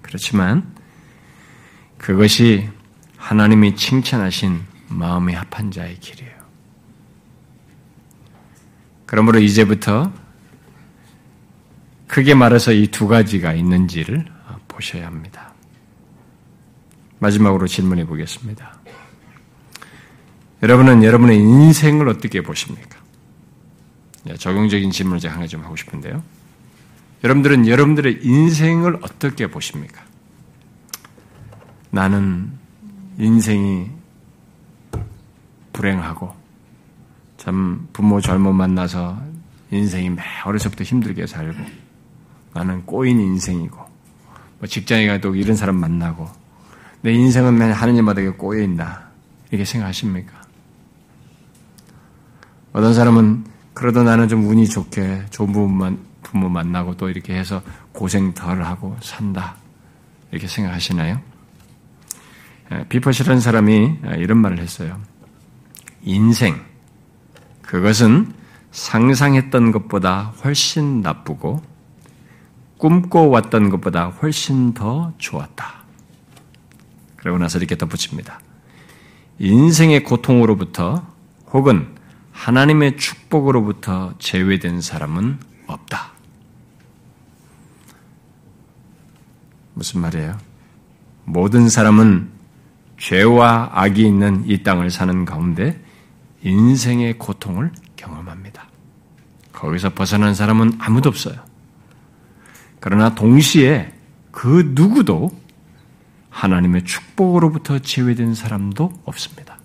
그렇지만, 0.01 0.74
그것이 2.05 2.69
하나님이 3.17 3.75
칭찬하신 3.75 4.61
마음에 4.89 5.33
합한 5.33 5.71
자의 5.71 5.99
길이에요. 5.99 6.35
그러므로 9.07 9.39
이제부터 9.39 10.13
크게 12.05 12.35
말해서 12.35 12.73
이 12.73 12.85
두 12.91 13.07
가지가 13.07 13.53
있는지를 13.53 14.23
보셔야 14.67 15.07
합니다. 15.07 15.51
마지막으로 17.17 17.65
질문해 17.65 18.05
보겠습니다. 18.05 18.77
여러분은 20.61 21.03
여러분의 21.03 21.39
인생을 21.39 22.07
어떻게 22.07 22.41
보십니까? 22.41 22.99
네, 24.25 24.35
적용적인 24.35 24.91
질문을 24.91 25.19
제가 25.21 25.33
하나 25.33 25.47
좀 25.47 25.63
하고 25.63 25.75
싶은데요. 25.75 26.21
여러분들은 27.23 27.67
여러분들의 27.67 28.19
인생을 28.21 28.99
어떻게 29.01 29.47
보십니까? 29.47 30.05
나는 31.95 32.51
인생이 33.17 33.89
불행하고 35.71 36.29
참 37.37 37.87
부모 37.93 38.19
잘못 38.19 38.51
만나서 38.51 39.17
인생이 39.71 40.09
매 40.09 40.21
어려서부터 40.43 40.83
힘들게 40.83 41.25
살고 41.25 41.57
나는 42.53 42.85
꼬인 42.85 43.21
인생이고 43.21 43.77
뭐 44.59 44.67
직장에 44.67 45.07
가도 45.07 45.35
이런 45.35 45.55
사람 45.55 45.77
만나고 45.77 46.27
내 46.99 47.13
인생은 47.13 47.57
맨 47.57 47.71
하느님마다 47.71 48.29
꼬여 48.33 48.63
있나 48.63 49.09
이렇게 49.49 49.63
생각하십니까? 49.63 50.33
어떤 52.73 52.93
사람은 52.93 53.45
그래도 53.73 54.03
나는 54.03 54.27
좀 54.27 54.45
운이 54.49 54.67
좋게 54.67 55.27
좋은 55.29 55.53
부모만 55.53 55.97
부모 56.23 56.49
만나고 56.49 56.97
또 56.97 57.09
이렇게 57.09 57.35
해서 57.35 57.61
고생 57.93 58.33
덜 58.33 58.63
하고 58.63 58.97
산다 59.01 59.55
이렇게 60.31 60.45
생각하시나요? 60.45 61.34
비퍼시라는 62.89 63.39
사람이 63.39 63.99
이런 64.17 64.39
말을 64.39 64.59
했어요. 64.59 64.99
인생, 66.01 66.63
그것은 67.61 68.33
상상했던 68.71 69.71
것보다 69.71 70.33
훨씬 70.43 71.01
나쁘고 71.01 71.61
꿈꿔왔던 72.77 73.69
것보다 73.69 74.07
훨씬 74.07 74.73
더 74.73 75.13
좋았다. 75.17 75.83
그러고 77.15 77.39
나서 77.39 77.57
이렇게 77.57 77.77
덧붙입니다. 77.77 78.39
인생의 79.39 80.03
고통으로부터 80.03 81.07
혹은 81.51 81.95
하나님의 82.31 82.97
축복으로부터 82.97 84.13
제외된 84.19 84.81
사람은 84.81 85.39
없다. 85.67 86.11
무슨 89.73 90.01
말이에요? 90.01 90.37
모든 91.23 91.69
사람은 91.69 92.34
죄와 92.97 93.71
악이 93.73 94.05
있는 94.05 94.43
이 94.47 94.63
땅을 94.63 94.89
사는 94.89 95.25
가운데 95.25 95.79
인생의 96.43 97.17
고통을 97.17 97.71
경험합니다. 97.95 98.67
거기서 99.51 99.93
벗어난 99.93 100.35
사람은 100.35 100.73
아무도 100.79 101.09
없어요. 101.09 101.35
그러나 102.79 103.15
동시에 103.15 103.91
그 104.31 104.71
누구도 104.75 105.31
하나님의 106.29 106.83
축복으로부터 106.83 107.79
제외된 107.79 108.35
사람도 108.35 108.91
없습니다. 109.05 109.57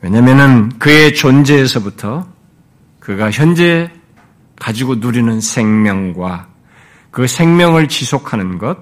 왜냐하면 0.00 0.78
그의 0.78 1.14
존재에서부터 1.14 2.26
그가 3.00 3.30
현재 3.30 3.90
가지고 4.56 4.94
누리는 4.96 5.40
생명과 5.40 6.48
그 7.10 7.26
생명을 7.26 7.88
지속하는 7.88 8.58
것, 8.58 8.78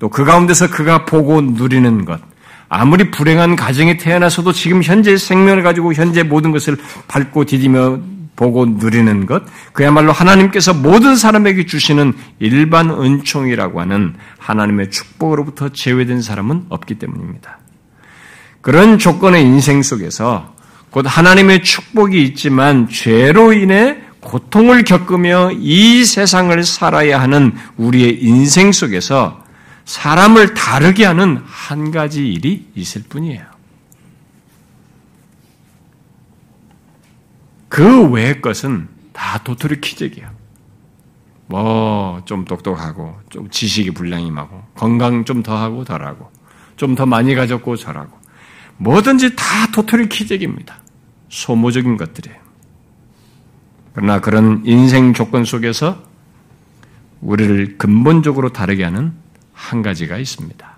또 0.00 0.08
그 0.08 0.24
가운데서 0.24 0.70
그가 0.70 1.04
보고 1.04 1.40
누리는 1.40 2.04
것, 2.04 2.20
아무리 2.68 3.10
불행한 3.10 3.54
가정에 3.54 3.96
태어나서도 3.96 4.52
지금 4.52 4.82
현재 4.82 5.16
생명을 5.16 5.62
가지고 5.62 5.92
현재 5.92 6.22
모든 6.22 6.50
것을 6.50 6.76
밟고 7.06 7.44
디디며 7.44 8.00
보고 8.34 8.64
누리는 8.64 9.26
것, 9.26 9.42
그야말로 9.72 10.12
하나님께서 10.12 10.72
모든 10.72 11.16
사람에게 11.16 11.66
주시는 11.66 12.14
일반 12.38 12.90
은총이라고 12.90 13.80
하는 13.80 14.14
하나님의 14.38 14.90
축복으로부터 14.90 15.68
제외된 15.68 16.22
사람은 16.22 16.66
없기 16.70 16.94
때문입니다. 16.94 17.58
그런 18.62 18.98
조건의 18.98 19.42
인생 19.42 19.82
속에서 19.82 20.54
곧 20.90 21.04
하나님의 21.06 21.62
축복이 21.62 22.22
있지만 22.22 22.88
죄로 22.88 23.52
인해 23.52 23.98
고통을 24.20 24.84
겪으며 24.84 25.50
이 25.52 26.04
세상을 26.04 26.62
살아야 26.64 27.20
하는 27.20 27.52
우리의 27.76 28.22
인생 28.22 28.72
속에서 28.72 29.42
사람을 29.90 30.54
다르게 30.54 31.04
하는 31.04 31.42
한 31.44 31.90
가지 31.90 32.24
일이 32.28 32.70
있을 32.76 33.02
뿐이에요. 33.08 33.44
그 37.68 38.08
외의 38.08 38.40
것은 38.40 38.88
다 39.12 39.38
도토리 39.42 39.80
키재기야. 39.80 40.30
뭐, 41.48 42.22
좀 42.24 42.44
똑똑하고, 42.44 43.18
좀 43.30 43.50
지식이 43.50 43.90
불량임하고, 43.90 44.62
건강 44.76 45.24
좀 45.24 45.42
더하고 45.42 45.82
덜하고, 45.82 46.30
좀 46.76 46.94
더 46.94 47.04
많이 47.04 47.34
가졌고 47.34 47.74
저라고. 47.74 48.16
뭐든지 48.76 49.34
다 49.34 49.44
도토리 49.74 50.08
키재기입니다. 50.08 50.76
소모적인 51.30 51.96
것들이에요. 51.96 52.38
그러나 53.94 54.20
그런 54.20 54.62
인생 54.64 55.14
조건 55.14 55.44
속에서 55.44 56.00
우리를 57.20 57.76
근본적으로 57.76 58.52
다르게 58.52 58.84
하는 58.84 59.12
한 59.60 59.82
가지가 59.82 60.16
있습니다. 60.16 60.76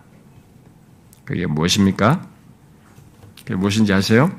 그게 1.24 1.46
무엇입니까? 1.46 2.28
그게 3.38 3.54
무엇인지 3.54 3.92
아세요? 3.92 4.30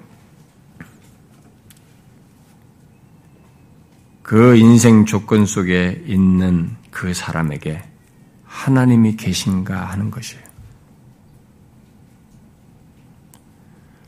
그 4.22 4.56
인생 4.58 5.06
조건 5.06 5.46
속에 5.46 6.04
있는 6.06 6.76
그 6.91 7.14
사람에게 7.14 7.84
하나님이 8.46 9.16
계신가 9.16 9.86
하는 9.86 10.12
것이에요. 10.12 10.44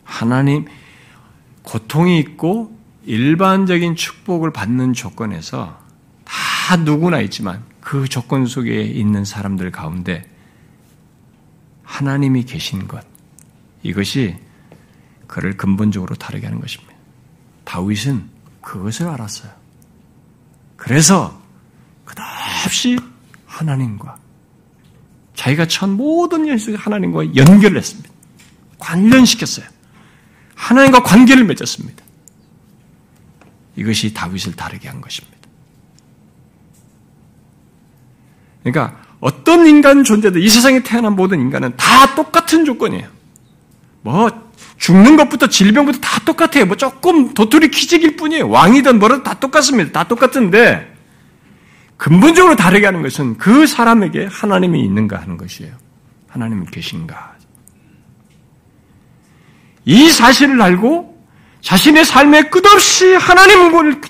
하나님, 0.04 0.66
고통이 1.64 2.20
있고 2.20 2.78
일반적인 3.06 3.96
축복을 3.96 4.52
받는 4.52 4.94
조건에서 4.94 5.80
다 6.26 6.76
누구나 6.76 7.22
있지만 7.22 7.64
그 7.86 8.08
조건 8.08 8.48
속에 8.48 8.82
있는 8.82 9.26
사람들 9.26 9.72
가운데 9.72 10.28
하나님이 11.84 12.44
계신 12.46 12.88
것, 12.88 13.06
이것이 13.84 14.36
그를 15.28 15.56
근본적으로 15.56 16.16
다르게 16.16 16.48
하는 16.48 16.60
것입니다. 16.60 16.92
다윗은 17.64 18.28
그것을 18.62 19.08
알았어요. 19.08 19.52
그래서 20.76 21.40
끝없이 22.06 22.98
하나님과 23.46 24.18
자기가 25.36 25.68
처한 25.68 25.96
모든 25.96 26.48
일 26.48 26.58
속에 26.58 26.76
하나님과 26.76 27.36
연결을 27.36 27.78
했습니다. 27.78 28.10
관련시켰어요. 28.80 29.68
하나님과 30.56 31.04
관계를 31.04 31.44
맺었습니다. 31.44 32.04
이것이 33.76 34.12
다윗을 34.12 34.56
다르게 34.56 34.88
한 34.88 35.02
것입니다. 35.02 35.35
그러니까 38.66 38.98
어떤 39.20 39.68
인간 39.68 40.04
존재도 40.04 40.40
이 40.40 40.50
세상에 40.50 40.82
태어난 40.82 41.16
모든 41.16 41.40
인간은 41.40 41.74
다 41.78 42.16
똑같은 42.16 42.66
조건이에요. 42.66 43.08
뭐 44.02 44.32
죽는 44.78 45.16
것부터 45.16 45.48
질병부터 45.48 46.00
다 46.00 46.20
똑같아요. 46.26 46.66
뭐 46.66 46.76
조금 46.76 47.34
도토리 47.34 47.70
키직일 47.70 48.16
뿐이에요. 48.18 48.50
왕이든 48.50 48.98
뭐든 48.98 49.24
다 49.24 49.36
똑같습니다. 49.36 49.92
다 49.92 50.08
똑같은데 50.08 50.94
근본적으로 51.98 52.56
다르게 52.56 52.88
하는 52.88 53.04
것은 53.04 53.38
그 53.38 53.68
사람에게 53.68 54.28
하나님이 54.32 54.84
있는가 54.84 55.22
하는 55.22 55.38
것이에요. 55.38 55.74
하나님이 56.28 56.66
계신가. 56.72 57.36
이 59.86 60.10
사실을 60.10 60.60
알고 60.60 61.24
자신의 61.62 62.04
삶에 62.04 62.50
끝없이 62.50 63.14
하나님을 63.14 64.02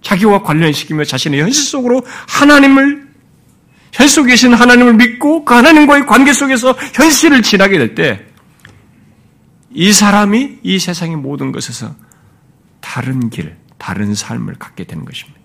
자기와 0.00 0.42
관련시키며 0.42 1.04
자신의 1.04 1.40
현실 1.40 1.64
속으로 1.64 2.02
하나님을 2.28 3.03
현실 3.94 4.14
속에 4.14 4.30
계신 4.32 4.52
하나님을 4.52 4.94
믿고 4.94 5.44
그 5.44 5.54
하나님과의 5.54 6.06
관계 6.06 6.32
속에서 6.32 6.72
현실을 6.94 7.42
지나게 7.42 7.78
될 7.78 7.94
때 7.94 8.34
이 9.74 9.92
사람이 9.92 10.60
이 10.62 10.78
세상의 10.78 11.16
모든 11.16 11.50
것에서 11.50 11.94
다른 12.80 13.28
길, 13.28 13.56
다른 13.76 14.14
삶을 14.14 14.54
갖게 14.54 14.84
되는 14.84 15.04
것입니다. 15.04 15.40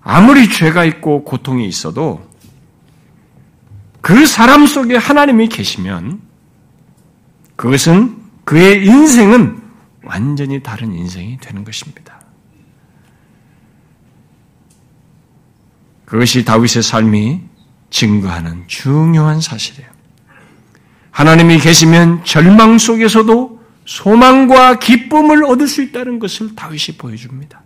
아무리 0.00 0.48
죄가 0.48 0.84
있고 0.84 1.24
고통이 1.24 1.66
있어도 1.66 2.26
그 4.00 4.26
사람 4.26 4.64
속에 4.66 4.96
하나님이 4.96 5.48
계시면 5.48 6.22
그것은 7.56 8.16
그의 8.44 8.86
인생은 8.86 9.60
완전히 10.04 10.62
다른 10.62 10.92
인생이 10.92 11.38
되는 11.38 11.64
것입니다. 11.64 12.20
그것이 16.08 16.42
다윗의 16.42 16.82
삶이 16.82 17.42
증거하는 17.90 18.64
중요한 18.66 19.42
사실이에요. 19.42 19.90
하나님이 21.10 21.58
계시면 21.58 22.24
절망 22.24 22.78
속에서도 22.78 23.60
소망과 23.84 24.78
기쁨을 24.78 25.44
얻을 25.44 25.68
수 25.68 25.82
있다는 25.82 26.18
것을 26.18 26.54
다윗이 26.54 26.96
보여줍니다. 26.96 27.60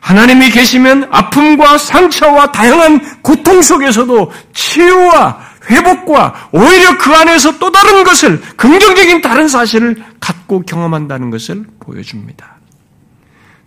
하나님이 0.00 0.50
계시면 0.50 1.08
아픔과 1.10 1.76
상처와 1.76 2.52
다양한 2.52 3.20
고통 3.20 3.60
속에서도 3.60 4.32
치유와 4.54 5.40
회복과 5.70 6.48
오히려 6.52 6.96
그 6.96 7.12
안에서 7.12 7.58
또 7.58 7.70
다른 7.70 8.02
것을 8.02 8.40
긍정적인 8.56 9.20
다른 9.20 9.46
사실을 9.46 10.02
갖고 10.20 10.62
경험한다는 10.62 11.28
것을 11.28 11.66
보여줍니다. 11.80 12.57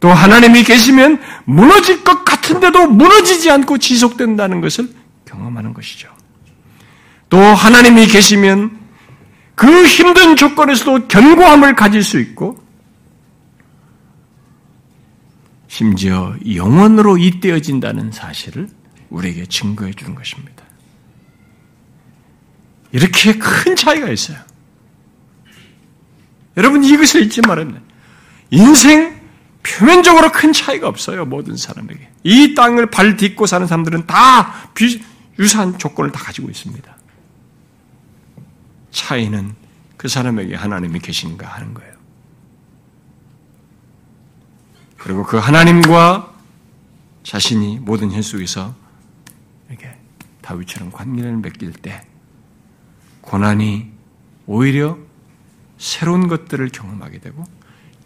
또 0.01 0.09
하나님이 0.09 0.63
계시면 0.63 1.21
무너질 1.45 2.03
것 2.03 2.25
같은데도 2.25 2.87
무너지지 2.87 3.49
않고 3.51 3.77
지속된다는 3.77 4.59
것을 4.59 4.89
경험하는 5.25 5.73
것이죠. 5.73 6.09
또 7.29 7.37
하나님이 7.37 8.07
계시면 8.07 8.79
그 9.53 9.85
힘든 9.85 10.35
조건에서도 10.35 11.07
견고함을 11.07 11.75
가질 11.75 12.03
수 12.03 12.19
있고 12.19 12.61
심지어 15.67 16.35
영원으로 16.51 17.19
잇대어진다는 17.19 18.11
사실을 18.11 18.69
우리에게 19.11 19.45
증거해 19.45 19.93
주는 19.93 20.15
것입니다. 20.15 20.63
이렇게 22.91 23.37
큰 23.37 23.75
차이가 23.75 24.09
있어요. 24.09 24.39
여러분 26.57 26.83
이것을 26.83 27.21
잊지 27.21 27.41
말아야 27.41 27.67
인생 28.49 29.20
표면적으로 29.63 30.31
큰 30.31 30.53
차이가 30.53 30.87
없어요. 30.87 31.25
모든 31.25 31.55
사람에게. 31.55 32.09
이 32.23 32.55
땅을 32.55 32.87
발 32.87 33.17
딛고 33.17 33.45
사는 33.45 33.65
사람들은 33.67 34.07
다 34.07 34.69
유사한 35.39 35.77
조건을 35.77 36.11
다 36.11 36.19
가지고 36.19 36.49
있습니다. 36.49 36.95
차이는 38.91 39.55
그 39.97 40.07
사람에게 40.07 40.55
하나님이 40.55 40.99
계신가 40.99 41.47
하는 41.47 41.73
거예요. 41.73 41.91
그리고 44.97 45.23
그 45.23 45.37
하나님과 45.37 46.33
자신이 47.23 47.79
모든 47.79 48.11
현 48.11 48.21
속에서 48.21 48.75
이렇게 49.69 49.95
다윗처럼 50.41 50.91
관계를 50.91 51.37
맺길 51.37 51.73
때 51.73 52.05
고난이 53.21 53.91
오히려 54.45 54.97
새로운 55.77 56.27
것들을 56.27 56.69
경험하게 56.69 57.19
되고 57.19 57.43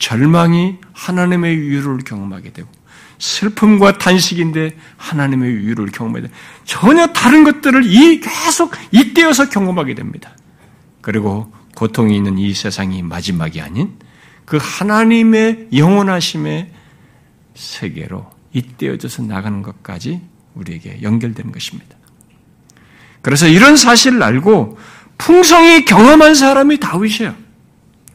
절망이 0.06 0.76
하나님의 0.94 1.56
유를 1.56 1.98
경험하게 1.98 2.54
되고 2.54 2.70
슬픔과 3.18 3.98
탄식인데 3.98 4.78
하나님의 4.98 5.52
유를 5.52 5.88
경험하게 5.88 6.28
되고 6.28 6.34
전혀 6.64 7.08
다른 7.08 7.44
것들을 7.44 7.84
이 7.88 8.20
계속 8.20 8.72
잇대어서 8.92 9.50
경험하게 9.50 9.96
됩니다. 9.96 10.38
그리고 11.02 11.52
고통이 11.76 12.16
있는 12.16 12.38
이 12.38 12.54
세상이 12.54 13.02
마지막이 13.02 13.60
아닌 13.62 13.94
그 14.46 14.60
하나님의 14.62 15.70
영원하심의 15.74 16.72
세계로 17.56 18.30
잇대어져서 18.54 19.24
나가는 19.24 19.64
것까지 19.64 20.22
우리에게 20.54 21.02
연결되는 21.02 21.52
것입니다. 21.52 21.98
그래서 23.24 23.48
이런 23.48 23.76
사실을 23.76 24.22
알고 24.22 24.78
풍성히 25.18 25.84
경험한 25.84 26.36
사람이 26.36 26.80
다윗이에요. 26.80 27.45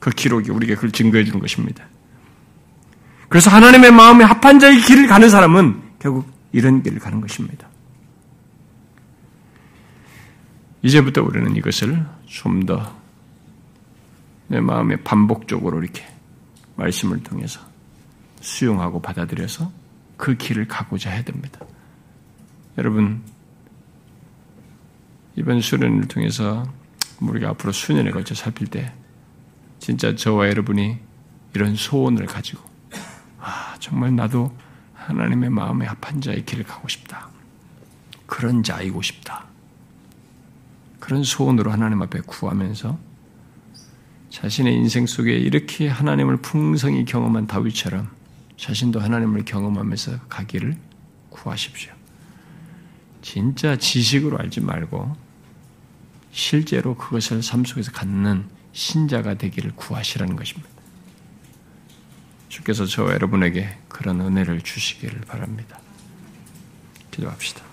그 0.01 0.11
기록이 0.11 0.51
우리에게 0.51 0.75
그걸 0.75 0.91
증거해 0.91 1.25
주는 1.25 1.39
것입니다. 1.39 1.85
그래서 3.29 3.51
하나님의 3.51 3.93
마음에 3.93 4.25
합한 4.25 4.59
자의 4.59 4.81
길을 4.81 5.07
가는 5.07 5.31
사람은 5.31 5.81
결국 6.01 6.27
이런 6.51 6.83
길을 6.83 6.99
가는 6.99 7.21
것입니다. 7.21 7.69
이제부터 10.83 11.23
우리는 11.23 11.55
이것을 11.55 12.05
좀 12.27 12.67
더 12.67 13.01
내 14.51 14.59
마음에 14.61 14.97
반복적으로 14.97 15.81
이렇게 15.81 16.05
말씀을 16.75 17.23
통해서 17.23 17.61
수용하고 18.41 19.01
받아들여서 19.01 19.71
그 20.17 20.37
길을 20.37 20.67
가고자 20.67 21.09
해야 21.11 21.23
됩니다. 21.23 21.61
여러분, 22.77 23.23
이번 25.37 25.61
수련을 25.61 26.09
통해서 26.09 26.69
우리가 27.21 27.51
앞으로 27.51 27.71
수년에 27.71 28.11
걸쳐 28.11 28.35
살필 28.35 28.67
때 28.67 28.93
진짜 29.81 30.15
저와 30.15 30.49
여러분이 30.49 30.99
이런 31.55 31.75
소원을 31.75 32.27
가지고 32.27 32.63
아, 33.41 33.75
정말 33.81 34.15
나도 34.15 34.55
하나님의 34.95 35.51
마음에 35.51 35.87
합한 35.87 36.21
자의 36.21 36.45
길을 36.45 36.65
가고 36.65 36.87
싶다. 36.87 37.29
그런 38.27 38.63
자이고 38.63 39.03
싶다. 39.03 39.47
그런 41.01 41.25
소원으로 41.25 41.73
하나님 41.73 42.03
앞에 42.03 42.21
구하면서 42.21 42.99
자신의 44.29 44.75
인생 44.75 45.07
속에 45.07 45.33
이렇게 45.33 45.89
하나님을 45.89 46.37
풍성히 46.37 47.05
경험한 47.05 47.47
다윗처럼 47.49 48.09
자신도 48.57 49.01
하나님을 49.01 49.45
경험하면서 49.47 50.21
가기를 50.29 50.77
구하십시오. 51.31 51.93
진짜 53.23 53.77
지식으로 53.77 54.39
알지 54.39 54.61
말고 54.61 55.17
실제로 56.31 56.95
그것을 56.95 57.43
삶 57.43 57.65
속에서 57.65 57.91
갖는 57.91 58.45
신자가 58.73 59.35
되기를 59.35 59.73
구하시라는 59.77 60.37
것입니다. 60.37 60.69
주께서 62.49 62.85
저와 62.87 63.13
여러분에게 63.13 63.77
그런 63.89 64.21
은혜를 64.21 64.63
주시기를 64.63 65.21
바랍니다. 65.23 65.81
기도합시다. 67.11 67.70